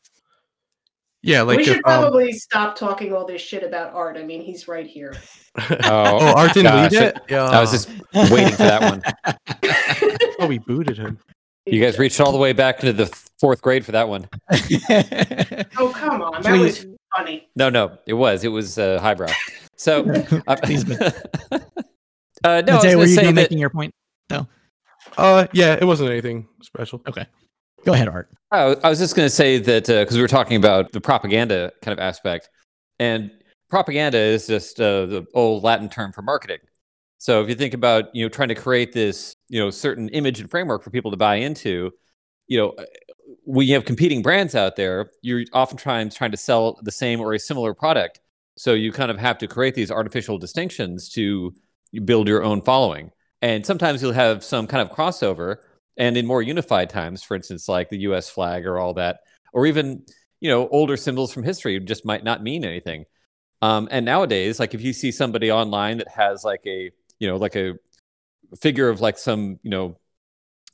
[1.20, 4.16] yeah like we should if, um, probably stop talking all this shit about art.
[4.16, 5.14] I mean he's right here.
[5.84, 9.02] Oh, art didn't gosh, lead it yeah I was just waiting for that one.
[10.40, 11.18] oh we booted him
[11.70, 13.06] You guys reached all the way back into the
[13.40, 14.28] fourth grade for that one.
[15.78, 18.44] oh come on that was funny No, no, it was.
[18.44, 19.28] It was uh, highbrow.
[19.76, 20.04] So,
[20.46, 23.42] uh, Please, uh, no, I was were you say done that.
[23.42, 23.92] making your point?
[24.28, 24.46] though?
[25.16, 27.26] uh yeah it wasn't anything special Okay.
[27.84, 28.28] Go ahead, Art.
[28.50, 31.72] Oh, I was just going to say that because we were talking about the propaganda
[31.80, 32.50] kind of aspect,
[32.98, 33.30] and
[33.70, 36.58] propaganda is just uh, the old Latin term for marketing.
[37.18, 40.40] So if you think about you know trying to create this you know certain image
[40.40, 41.90] and framework for people to buy into,
[42.46, 42.74] you know,
[43.44, 47.32] when you have competing brands out there, you're oftentimes trying to sell the same or
[47.32, 48.20] a similar product.
[48.56, 51.52] So you kind of have to create these artificial distinctions to
[52.04, 53.10] build your own following.
[53.40, 55.58] And sometimes you'll have some kind of crossover
[55.98, 59.20] and in more unified times for instance like the us flag or all that
[59.52, 60.02] or even
[60.40, 63.04] you know older symbols from history just might not mean anything
[63.60, 67.36] um, and nowadays like if you see somebody online that has like a you know
[67.36, 67.74] like a
[68.56, 69.96] figure of like some you know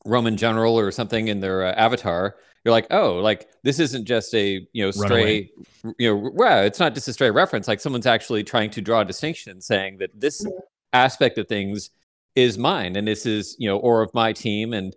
[0.05, 4.35] roman general or something in their uh, avatar you're like oh like this isn't just
[4.35, 5.51] a you know stray
[5.99, 9.01] you know well it's not just a stray reference like someone's actually trying to draw
[9.01, 10.47] a distinction saying that this
[10.93, 11.91] aspect of things
[12.35, 14.95] is mine and this is you know or of my team and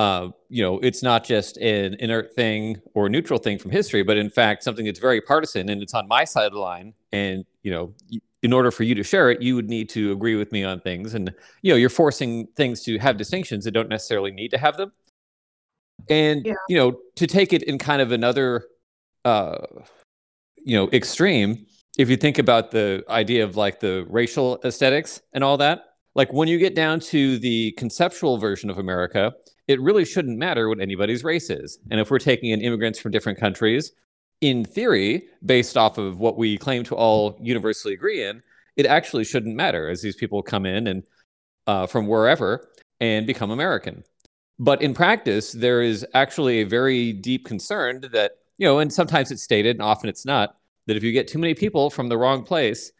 [0.00, 4.16] uh, you know, it's not just an inert thing or neutral thing from history, but
[4.16, 6.94] in fact something that's very partisan and it's on my side of the line.
[7.12, 7.92] And you know,
[8.42, 10.80] in order for you to share it, you would need to agree with me on
[10.80, 11.32] things, and
[11.62, 14.92] you know, you're forcing things to have distinctions that don't necessarily need to have them.
[16.08, 16.54] And Yeah.
[16.68, 18.66] you know, to take it in kind of another,
[19.24, 19.58] uh,
[20.56, 21.66] you know, extreme,
[21.98, 25.84] if you think about the idea of like the racial aesthetics and all that,
[26.14, 29.32] like when you get down to the conceptual version of America,
[29.68, 31.78] it really shouldn't matter what anybody's race is.
[31.90, 33.92] And if we're taking in immigrants from different countries,
[34.40, 38.42] in theory, based off of what we claim to all universally agree in,
[38.76, 41.02] it actually shouldn't matter as these people come in and
[41.66, 42.68] uh, from wherever
[43.00, 44.02] and become American.
[44.58, 49.30] But in practice, there is actually a very deep concern that, you know, and sometimes
[49.30, 52.18] it's stated and often it's not, that if you get too many people from the
[52.18, 52.92] wrong place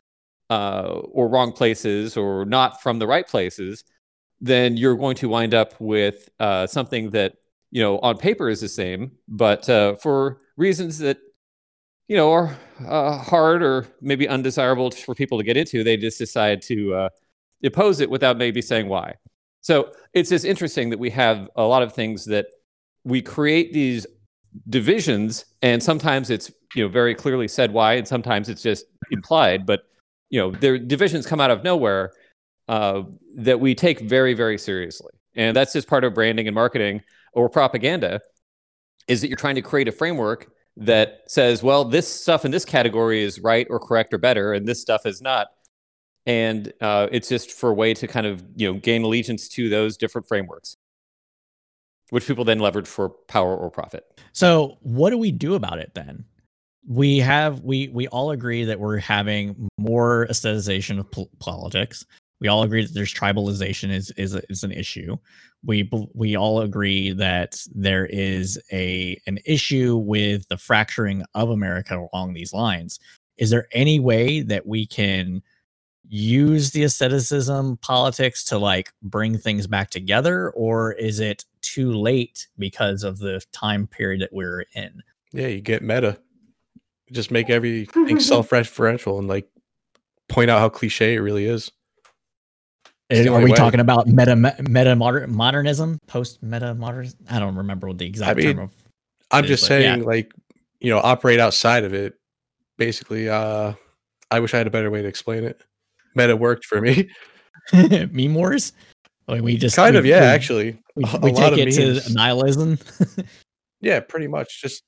[0.49, 3.85] uh, or wrong places or not from the right places,
[4.41, 7.35] then you're going to wind up with uh, something that
[7.71, 11.19] you know on paper is the same, but uh, for reasons that
[12.11, 12.57] you know are
[12.89, 17.09] uh, hard or maybe undesirable for people to get into, they just decide to uh,
[17.63, 19.15] oppose it without maybe saying why.
[19.61, 22.47] So it's just interesting that we have a lot of things that
[23.05, 24.09] we create these
[24.69, 29.65] divisions, and sometimes it's you know very clearly said why, and sometimes it's just implied,
[29.65, 29.83] but
[30.31, 32.11] you know their divisions come out of nowhere
[32.69, 33.03] uh,
[33.37, 35.13] that we take very, very seriously.
[35.37, 37.03] And that's just part of branding and marketing
[37.35, 38.21] or propaganda
[39.07, 40.51] is that you're trying to create a framework
[40.81, 44.67] that says, well, this stuff in this category is right or correct or better, and
[44.67, 45.49] this stuff is not.
[46.27, 49.69] And uh, it's just for a way to kind of you know gain allegiance to
[49.69, 50.77] those different frameworks,
[52.11, 54.05] which people then leverage for power or profit.
[54.33, 56.25] So what do we do about it then?
[56.89, 62.05] We have we we all agree that we're having more aestheticization of pol- politics.
[62.41, 65.17] We all agree that there's tribalization is is is an issue.
[65.65, 72.07] We we all agree that there is a an issue with the fracturing of America
[72.13, 72.99] along these lines.
[73.37, 75.43] Is there any way that we can
[76.09, 82.49] use the aestheticism politics to like bring things back together or is it too late
[82.59, 85.03] because of the time period that we're in?
[85.33, 86.19] Yeah, you get meta.
[87.13, 89.49] Just make everything self-referential and like
[90.29, 91.71] point out how cliche it really is.
[93.11, 93.57] Are we way.
[93.57, 97.19] talking about meta meta modern, modernism, post meta modernism?
[97.29, 98.71] I don't remember what the exact mean, term of.
[99.31, 99.95] I'm is, just but yeah.
[99.95, 100.33] saying, like,
[100.81, 102.15] you know, operate outside of it.
[102.79, 103.75] Basically, uh,
[104.31, 105.63] I wish I had a better way to explain it.
[106.15, 107.11] Meta worked for me.
[107.73, 108.73] meme wars.
[109.29, 110.79] Like we just kind we, of yeah, we, actually.
[110.97, 112.07] We, a, we a lot take of it memes.
[112.07, 112.79] to nihilism.
[113.81, 114.61] yeah, pretty much.
[114.61, 114.83] Just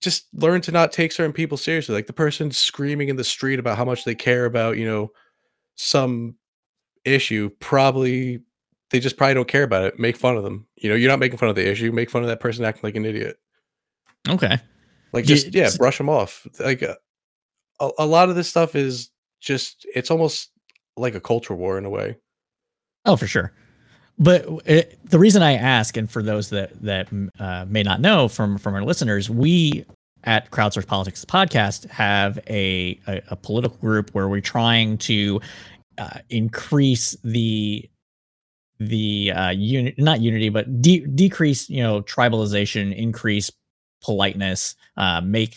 [0.00, 1.94] just learn to not take certain people seriously.
[1.94, 5.10] Like the person screaming in the street about how much they care about, you know,
[5.76, 6.36] some
[7.04, 8.42] issue, probably
[8.90, 9.98] they just probably don't care about it.
[9.98, 10.66] Make fun of them.
[10.76, 11.90] You know, you're not making fun of the issue.
[11.92, 13.38] Make fun of that person acting like an idiot.
[14.28, 14.58] okay.
[15.12, 16.46] Like just yeah, brush them off.
[16.58, 16.94] Like uh,
[17.80, 20.50] a, a lot of this stuff is just it's almost
[20.96, 22.16] like a culture war in a way.
[23.04, 23.52] Oh, for sure.
[24.18, 28.28] But it, the reason I ask, and for those that that uh, may not know
[28.28, 29.84] from from our listeners, we
[30.24, 35.40] at Crowdsourced Politics podcast have a, a a political group where we're trying to
[36.02, 37.88] uh, increase the
[38.80, 43.48] the uh unit not unity but de- decrease you know tribalization increase
[44.02, 45.56] politeness uh make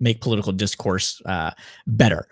[0.00, 1.50] make political discourse uh
[1.86, 2.26] better.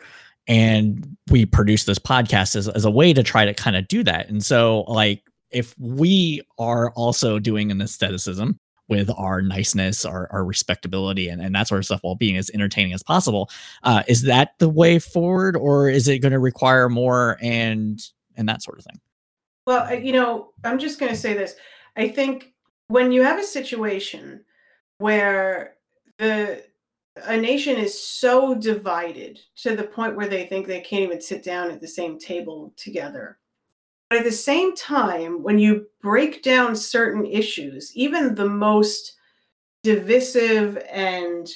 [0.47, 4.03] And we produce this podcast as, as a way to try to kind of do
[4.05, 4.29] that.
[4.29, 8.59] And so like if we are also doing an aestheticism
[8.89, 12.51] with our niceness our, our respectability and, and that sort of stuff while being as
[12.55, 13.51] entertaining as possible
[13.83, 18.49] uh, is that the way forward or is it going to require more and and
[18.49, 19.01] that sort of thing
[19.67, 21.55] Well, you know, I'm just going to say this.
[21.97, 22.53] I think
[22.89, 24.45] when you have a situation
[24.99, 25.77] where
[26.19, 26.63] the
[27.25, 31.45] a nation is so divided to the point where they think they can't even sit
[31.45, 33.39] down at the same table together.
[34.11, 39.15] But at the same time, when you break down certain issues, even the most
[39.83, 41.49] divisive and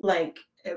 [0.00, 0.76] like uh,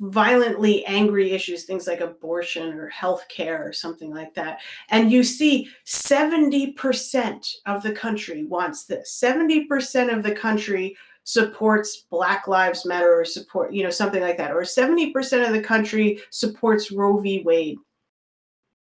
[0.00, 4.60] violently angry issues, things like abortion or healthcare or something like that,
[4.90, 12.48] and you see 70% of the country wants this 70% of the country supports black
[12.48, 16.90] lives matter or support you know something like that or 70% of the country supports
[16.90, 17.42] roe v.
[17.44, 17.76] Wade.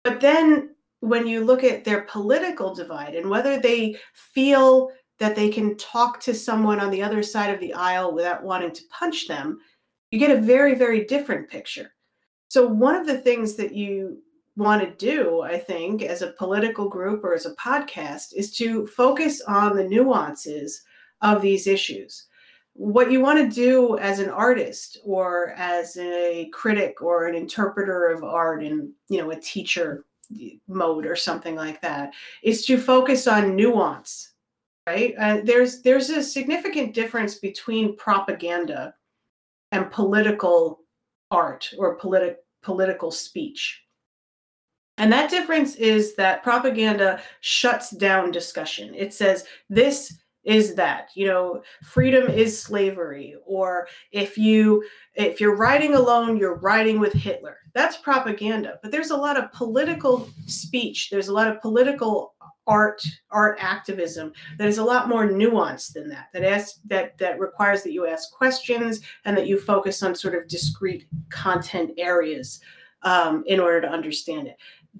[0.04, 0.70] But then
[1.00, 6.20] when you look at their political divide and whether they feel that they can talk
[6.20, 9.58] to someone on the other side of the aisle without wanting to punch them
[10.10, 11.92] you get a very very different picture
[12.48, 14.18] so one of the things that you
[14.56, 18.86] want to do, I think, as a political group or as a podcast, is to
[18.88, 20.82] focus on the nuances
[21.22, 22.26] of these issues.
[22.74, 28.08] What you want to do as an artist or as a critic or an interpreter
[28.08, 30.04] of art and, you know, a teacher
[30.68, 32.12] mode or something like that
[32.42, 34.32] is to focus on nuance
[34.86, 38.94] right uh, there's there's a significant difference between propaganda
[39.72, 40.80] and political
[41.30, 43.82] art or politi- political speech
[45.00, 48.94] and that difference is that propaganda shuts down discussion.
[48.94, 54.82] It says this is that, you know, freedom is slavery or if you
[55.14, 57.58] if you're riding alone, you're riding with Hitler.
[57.74, 58.78] That's propaganda.
[58.82, 62.34] But there's a lot of political speech, there's a lot of political
[62.66, 67.40] art art activism that is a lot more nuanced than that that asks that that
[67.40, 72.60] requires that you ask questions and that you focus on sort of discrete content areas
[73.02, 74.56] um, in order to understand it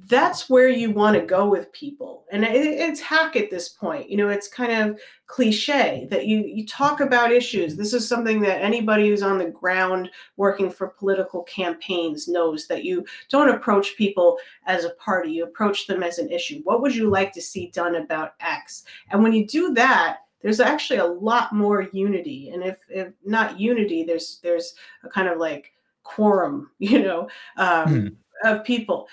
[0.06, 2.24] that's where you want to go with people.
[2.32, 4.08] And it, it's hack at this point.
[4.08, 7.76] You know it's kind of cliche that you you talk about issues.
[7.76, 12.84] This is something that anybody who's on the ground working for political campaigns knows that
[12.84, 15.32] you don't approach people as a party.
[15.32, 16.60] You approach them as an issue.
[16.64, 18.84] What would you like to see done about x?
[19.10, 22.48] And when you do that there's actually a lot more unity.
[22.48, 24.74] And if, if not unity there's there's
[25.04, 25.72] a kind of like
[26.02, 28.48] quorum you know um, Hmm.
[28.48, 29.06] of people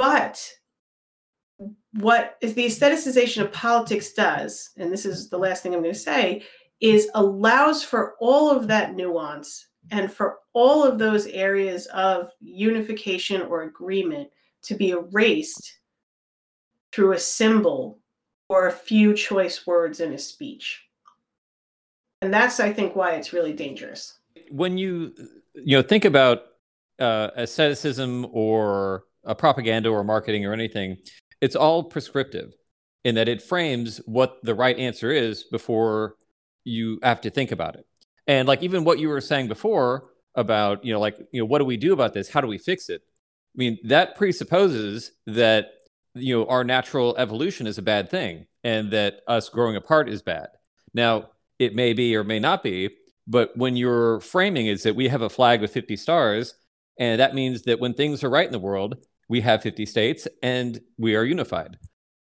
[0.00, 0.42] but
[1.92, 5.92] what is the aestheticization of politics does, and this is the last thing I'm going
[5.92, 6.42] to say,
[6.80, 13.42] is allows for all of that nuance and for all of those areas of unification
[13.42, 14.30] or agreement
[14.62, 15.80] to be erased
[16.92, 17.98] through a symbol
[18.48, 20.82] or a few choice words in a speech.
[22.22, 24.18] And that's, I think, why it's really dangerous.
[24.50, 25.12] when you
[25.54, 26.38] you know think about
[26.98, 30.96] uh, aestheticism or a propaganda or marketing or anything,
[31.40, 32.54] it's all prescriptive
[33.04, 36.16] in that it frames what the right answer is before
[36.64, 37.86] you have to think about it.
[38.26, 41.58] And like even what you were saying before about you know like you know what
[41.58, 42.28] do we do about this?
[42.28, 43.02] How do we fix it?
[43.02, 45.72] I mean that presupposes that
[46.14, 50.22] you know our natural evolution is a bad thing and that us growing apart is
[50.22, 50.48] bad.
[50.94, 52.90] Now it may be or may not be,
[53.26, 56.54] but when you're framing is that we have a flag with 50 stars
[56.98, 58.96] and that means that when things are right in the world
[59.30, 61.78] we have 50 states and we are unified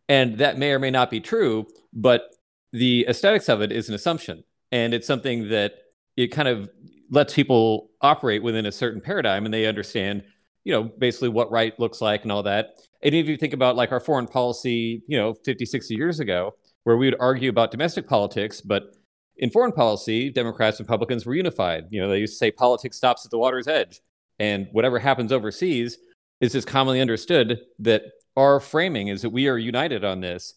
[0.08, 2.34] and that may or may not be true but
[2.72, 5.72] the aesthetics of it is an assumption and it's something that
[6.16, 6.68] it kind of
[7.10, 10.22] lets people operate within a certain paradigm and they understand
[10.66, 12.74] you know, basically what right looks like and all that.
[13.00, 16.56] And if you think about like our foreign policy, you know, 50, 60 years ago,
[16.82, 18.96] where we would argue about domestic politics, but
[19.36, 21.84] in foreign policy, Democrats and Republicans were unified.
[21.90, 24.00] You know, they used to say politics stops at the water's edge.
[24.40, 25.98] And whatever happens overseas
[26.40, 28.02] is just commonly understood that
[28.36, 30.54] our framing is that we are united on this.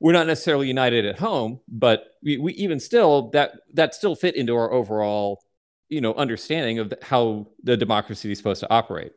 [0.00, 4.36] We're not necessarily united at home, but we, we even still that that still fit
[4.36, 5.42] into our overall,
[5.88, 9.12] you know, understanding of how the democracy is supposed to operate.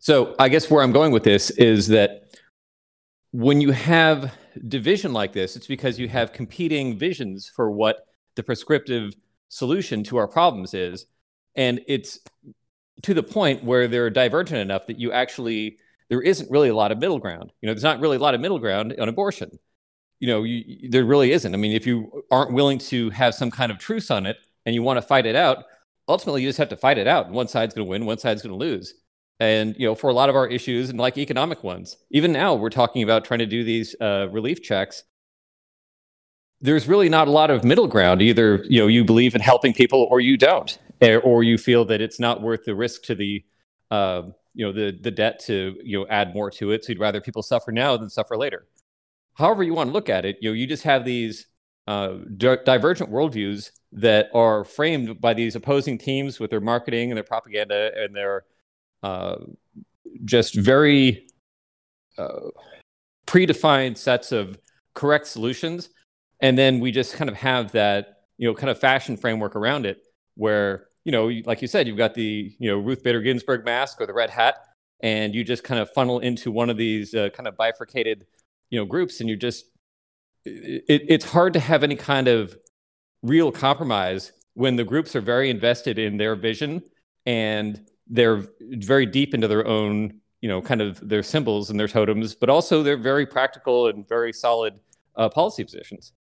[0.00, 2.22] So I guess where I'm going with this is that
[3.30, 4.34] when you have
[4.66, 9.14] division like this, it's because you have competing visions for what the prescriptive
[9.48, 11.06] solution to our problems is.
[11.54, 12.18] And it's
[13.02, 15.78] to the point where they're divergent enough that you actually,
[16.08, 17.52] there isn't really a lot of middle ground.
[17.60, 19.58] You know, there's not really a lot of middle ground on abortion.
[20.20, 21.52] You know, you, there really isn't.
[21.52, 24.74] I mean, if you aren't willing to have some kind of truce on it and
[24.74, 25.64] you want to fight it out,
[26.08, 27.30] ultimately you just have to fight it out.
[27.30, 28.94] One side's going to win, one side's going to lose.
[29.40, 32.54] And you know, for a lot of our issues and like economic ones, even now
[32.54, 35.02] we're talking about trying to do these uh, relief checks.
[36.62, 38.22] There's really not a lot of middle ground.
[38.22, 40.78] Either you know you believe in helping people or you don't,
[41.22, 43.44] or you feel that it's not worth the risk to the
[43.90, 44.22] uh,
[44.54, 46.84] you know the the debt to you know add more to it.
[46.84, 48.66] So you'd rather people suffer now than suffer later.
[49.34, 51.46] However you want to look at it, you know you just have these
[51.86, 57.16] uh, di- divergent worldviews that are framed by these opposing teams with their marketing and
[57.16, 58.44] their propaganda and their
[59.02, 59.36] uh,
[60.24, 61.26] just very
[62.18, 62.50] uh,
[63.26, 64.58] predefined sets of
[64.94, 65.88] correct solutions.
[66.42, 69.86] And then we just kind of have that, you know, kind of fashion framework around
[69.86, 70.02] it
[70.34, 74.00] where, you know, like you said, you've got the, you know, Ruth Bader Ginsburg mask
[74.00, 74.56] or the red hat,
[75.00, 78.26] and you just kind of funnel into one of these uh, kind of bifurcated,
[78.70, 79.20] you know, groups.
[79.20, 79.66] And you just,
[80.44, 82.56] it, it's hard to have any kind of
[83.22, 86.82] real compromise when the groups are very invested in their vision
[87.24, 91.88] and they're very deep into their own, you know, kind of their symbols and their
[91.88, 94.80] totems, but also they're very practical and very solid
[95.16, 96.12] uh, policy positions.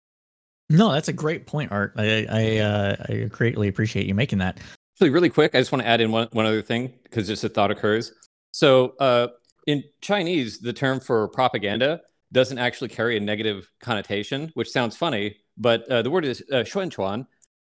[0.70, 1.92] No, that's a great point, Art.
[1.96, 4.58] I I, uh, I greatly appreciate you making that.
[4.94, 7.44] Actually, really quick, I just want to add in one, one other thing because just
[7.44, 8.12] a thought occurs.
[8.52, 9.28] So, uh,
[9.66, 12.00] in Chinese, the term for propaganda
[12.32, 16.64] doesn't actually carry a negative connotation, which sounds funny, but uh, the word is uh,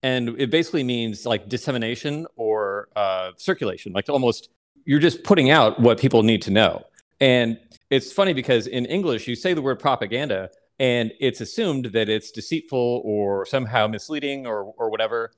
[0.05, 4.51] and it basically means like dissemination or uh, circulation like almost
[4.85, 6.85] you're just putting out what people need to know
[7.21, 7.59] and
[7.91, 12.31] it's funny because in english you say the word propaganda and it's assumed that it's
[12.31, 15.33] deceitful or somehow misleading or, or whatever.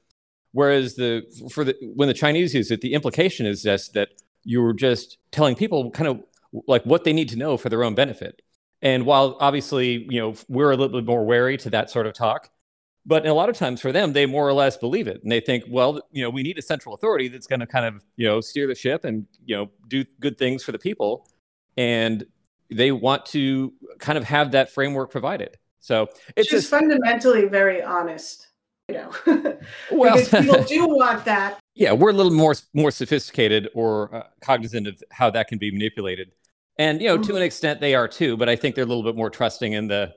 [0.53, 1.23] Whereas the
[1.53, 4.09] for the when the chinese use it the implication is just that
[4.45, 6.23] you're just telling people kind of
[6.67, 8.41] like what they need to know for their own benefit.
[8.81, 12.15] And while obviously you know we're a little bit more wary to that sort of
[12.15, 12.51] talk
[13.07, 15.39] but a lot of times for them, they more or less believe it, and they
[15.39, 18.27] think, well, you know, we need a central authority that's going to kind of, you
[18.27, 21.29] know, steer the ship and you know do good things for the people,
[21.77, 22.27] and
[22.71, 25.57] they want to kind of have that framework provided.
[25.81, 28.49] So it's just fundamentally very honest,
[28.89, 29.13] you know,
[29.93, 31.61] well, because people do want that.
[31.75, 35.71] Yeah, we're a little more more sophisticated or uh, cognizant of how that can be
[35.71, 36.33] manipulated,
[36.79, 37.31] and you know, mm-hmm.
[37.31, 38.37] to an extent, they are too.
[38.37, 40.13] But I think they're a little bit more trusting in the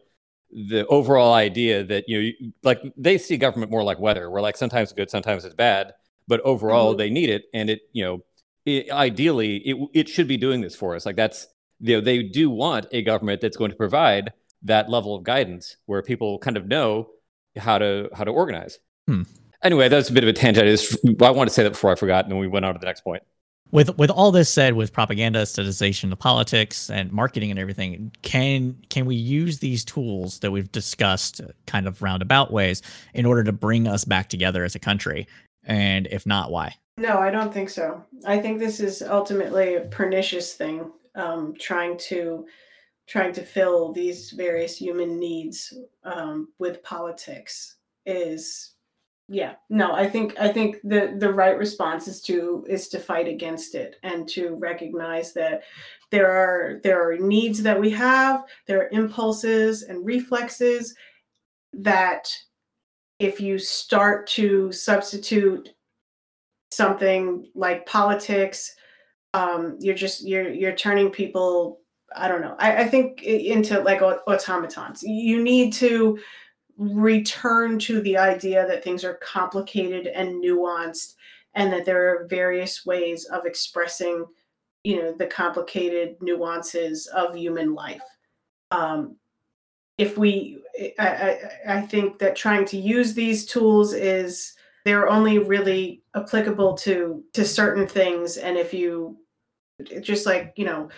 [0.52, 4.58] the overall idea that you know like they see government more like weather where like
[4.58, 5.94] sometimes it's good sometimes it's bad
[6.28, 6.98] but overall mm-hmm.
[6.98, 8.24] they need it and it you know
[8.66, 11.48] it, ideally it, it should be doing this for us like that's
[11.80, 15.78] you know they do want a government that's going to provide that level of guidance
[15.86, 17.10] where people kind of know
[17.58, 18.80] how to how to organize.
[19.08, 19.24] Hmm.
[19.64, 20.68] anyway that's a bit of a tangent.
[20.68, 22.74] I, just, I wanted to say that before i forgot and then we went on
[22.74, 23.24] to the next point.
[23.72, 28.76] With with all this said with propaganda aestheticization of politics and marketing and everything can
[28.90, 32.82] can we use these tools that we've discussed kind of roundabout ways
[33.14, 35.28] in order to bring us back together as a country?
[35.64, 36.76] And if not why?
[36.98, 38.04] No i don't think so.
[38.26, 42.46] I think this is ultimately a pernicious thing um, trying to
[43.08, 48.74] trying to fill these various human needs um, with politics is
[49.28, 53.28] yeah no i think i think the the right response is to is to fight
[53.28, 55.62] against it and to recognize that
[56.10, 60.96] there are there are needs that we have there are impulses and reflexes
[61.74, 62.28] that
[63.20, 65.70] if you start to substitute
[66.72, 68.76] something like politics
[69.34, 71.80] um you're just you're you're turning people
[72.16, 75.04] i don't know i, I think into like automatons.
[75.04, 76.20] You need to
[76.78, 81.16] return to the idea that things are complicated and nuanced
[81.56, 84.26] and that there are various ways of expressing
[84.84, 88.02] you know the complicated nuances of human life.
[88.72, 89.18] Um,
[89.98, 90.60] if we
[90.98, 94.54] I, I, I think that trying to use these tools is
[94.86, 99.18] they're only really applicable to to certain things and if you
[100.02, 100.90] just like you know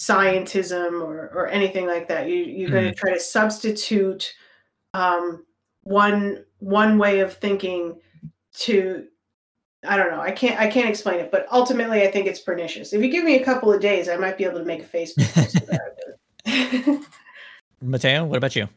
[0.00, 2.28] scientism or or anything like that.
[2.28, 2.72] You you're mm.
[2.72, 4.34] going to try to substitute
[4.94, 5.44] um,
[5.82, 8.00] one one way of thinking
[8.60, 9.06] to
[9.86, 10.20] I don't know.
[10.20, 12.94] I can't I can't explain it, but ultimately I think it's pernicious.
[12.94, 14.84] If you give me a couple of days, I might be able to make a
[14.84, 15.80] Facebook post about
[16.46, 17.02] it.
[17.82, 18.68] Mateo, what about you?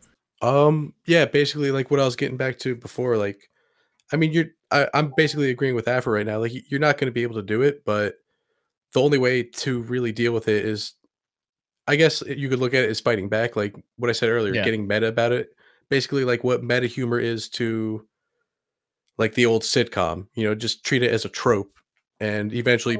[0.42, 3.50] Um, yeah, basically like what I was getting back to before, like
[4.14, 6.40] I mean you're I, am basically agreeing with Afra right now.
[6.40, 8.16] Like you're not going to be able to do it, but
[8.94, 10.94] the only way to really deal with it is
[11.88, 14.30] I guess eh, you could look at it as fighting back, like what I said
[14.30, 14.64] earlier, yeah.
[14.64, 15.50] getting meta about it.
[15.90, 18.08] Basically, like what meta humor is to
[19.18, 21.78] like the old sitcom, you know, just treat it as a trope
[22.20, 22.98] and eventually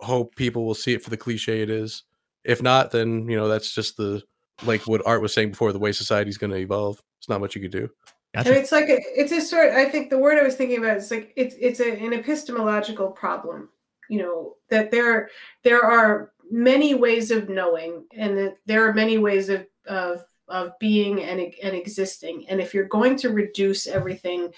[0.00, 2.04] hope people will see it for the cliche it is.
[2.44, 4.22] If not, then you know that's just the
[4.64, 7.02] like what Art was saying before, the way society's going to evolve.
[7.18, 7.90] It's not much you could do.
[8.36, 8.50] Gotcha.
[8.50, 9.72] And it's like a, it's a sort.
[9.72, 13.10] I think the word I was thinking about is like it's it's a, an epistemological
[13.10, 13.70] problem.
[14.10, 15.30] You know that there
[15.64, 20.78] there are many ways of knowing, and that there are many ways of of of
[20.78, 22.44] being and and existing.
[22.50, 24.52] And if you're going to reduce everything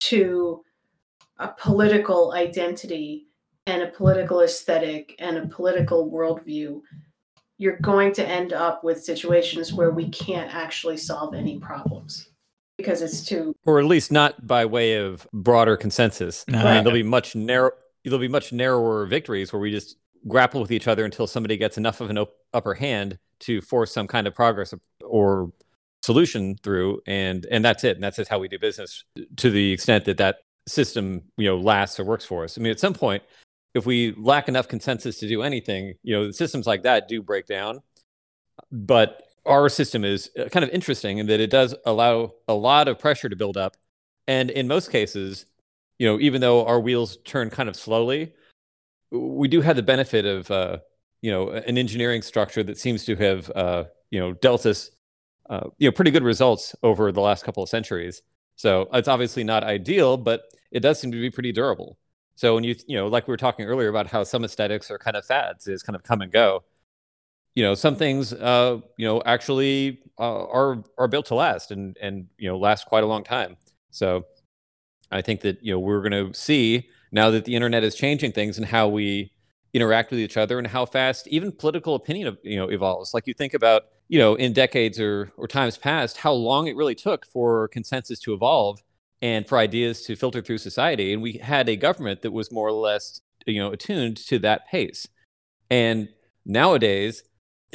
[0.00, 0.62] to
[1.38, 3.26] a political identity
[3.66, 6.80] and a political aesthetic and a political worldview,
[7.58, 12.28] you're going to end up with situations where we can't actually solve any problems
[12.76, 16.44] because it's too or at least not by way of broader consensus.
[16.48, 16.58] No.
[16.58, 17.70] I mean, there'll be much narrow
[18.04, 19.96] there'll be much narrower victories where we just
[20.28, 23.92] grapple with each other until somebody gets enough of an op- upper hand to force
[23.92, 24.72] some kind of progress
[25.02, 25.52] or
[26.02, 27.96] solution through and and that's it.
[27.96, 29.04] And that's just how we do business
[29.36, 32.58] to the extent that that system you know lasts or works for us.
[32.58, 33.22] I mean at some point
[33.74, 37.46] if we lack enough consensus to do anything you know systems like that do break
[37.46, 37.80] down.
[38.70, 42.88] But our system is uh, kind of interesting in that it does allow a lot
[42.88, 43.76] of pressure to build up
[44.26, 45.46] and in most cases
[45.98, 48.32] you know even though our wheels turn kind of slowly
[49.14, 50.78] we do have the benefit of uh,
[51.22, 54.90] you know an engineering structure that seems to have uh, you know dealt us
[55.50, 58.22] uh, you know pretty good results over the last couple of centuries.
[58.56, 61.98] So it's obviously not ideal, but it does seem to be pretty durable.
[62.36, 64.98] So when you you know like we were talking earlier about how some aesthetics are
[64.98, 66.64] kind of fads, is kind of come and go.
[67.54, 71.96] You know some things uh, you know actually uh, are are built to last and
[72.00, 73.56] and you know last quite a long time.
[73.90, 74.24] So
[75.10, 78.32] I think that you know we're going to see now that the internet is changing
[78.32, 79.32] things and how we
[79.72, 83.14] interact with each other and how fast even political opinion you know evolves.
[83.14, 86.76] Like you think about you know in decades or or times past how long it
[86.76, 88.82] really took for consensus to evolve
[89.22, 91.12] and for ideas to filter through society.
[91.12, 94.66] And we had a government that was more or less you know attuned to that
[94.68, 95.06] pace.
[95.70, 96.08] And
[96.44, 97.22] nowadays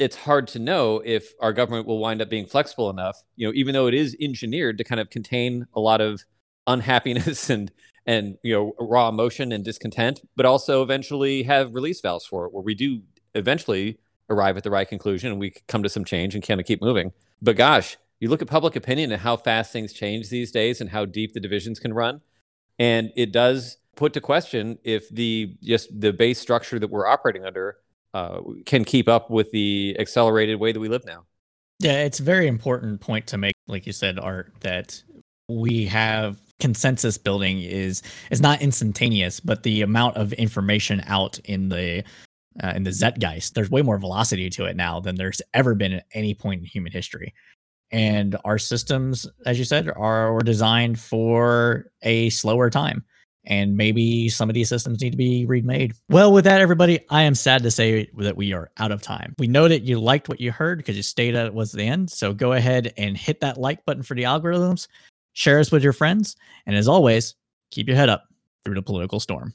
[0.00, 3.52] it's hard to know if our government will wind up being flexible enough you know
[3.54, 6.24] even though it is engineered to kind of contain a lot of
[6.66, 7.70] unhappiness and
[8.06, 12.52] and you know raw emotion and discontent, but also eventually have release valves for it,
[12.52, 13.02] where we do
[13.34, 13.98] eventually
[14.28, 16.80] arrive at the right conclusion and we come to some change and kind of keep
[16.80, 17.12] moving.
[17.42, 20.90] But gosh, you look at public opinion and how fast things change these days and
[20.90, 22.20] how deep the divisions can run,
[22.78, 27.44] and it does put to question if the just the base structure that we're operating
[27.44, 27.76] under
[28.14, 31.24] uh, can keep up with the accelerated way that we live now.
[31.78, 35.02] Yeah, it's a very important point to make, like you said, Art, that
[35.48, 41.70] we have consensus building is is not instantaneous, but the amount of information out in
[41.70, 42.04] the
[42.62, 45.94] uh, in the Zeitgeist, there's way more velocity to it now than there's ever been
[45.94, 47.32] at any point in human history.
[47.92, 53.04] And our systems, as you said, are were designed for a slower time.
[53.46, 55.94] And maybe some of these systems need to be remade.
[56.10, 59.34] Well, with that, everybody, I am sad to say that we are out of time.
[59.38, 61.84] We know that you liked what you heard because you stayed at it was the
[61.84, 62.10] end.
[62.10, 64.88] So go ahead and hit that like button for the algorithms
[65.32, 66.36] share us with your friends,
[66.66, 67.34] and as always,
[67.70, 68.24] keep your head up
[68.64, 69.52] through the political storm.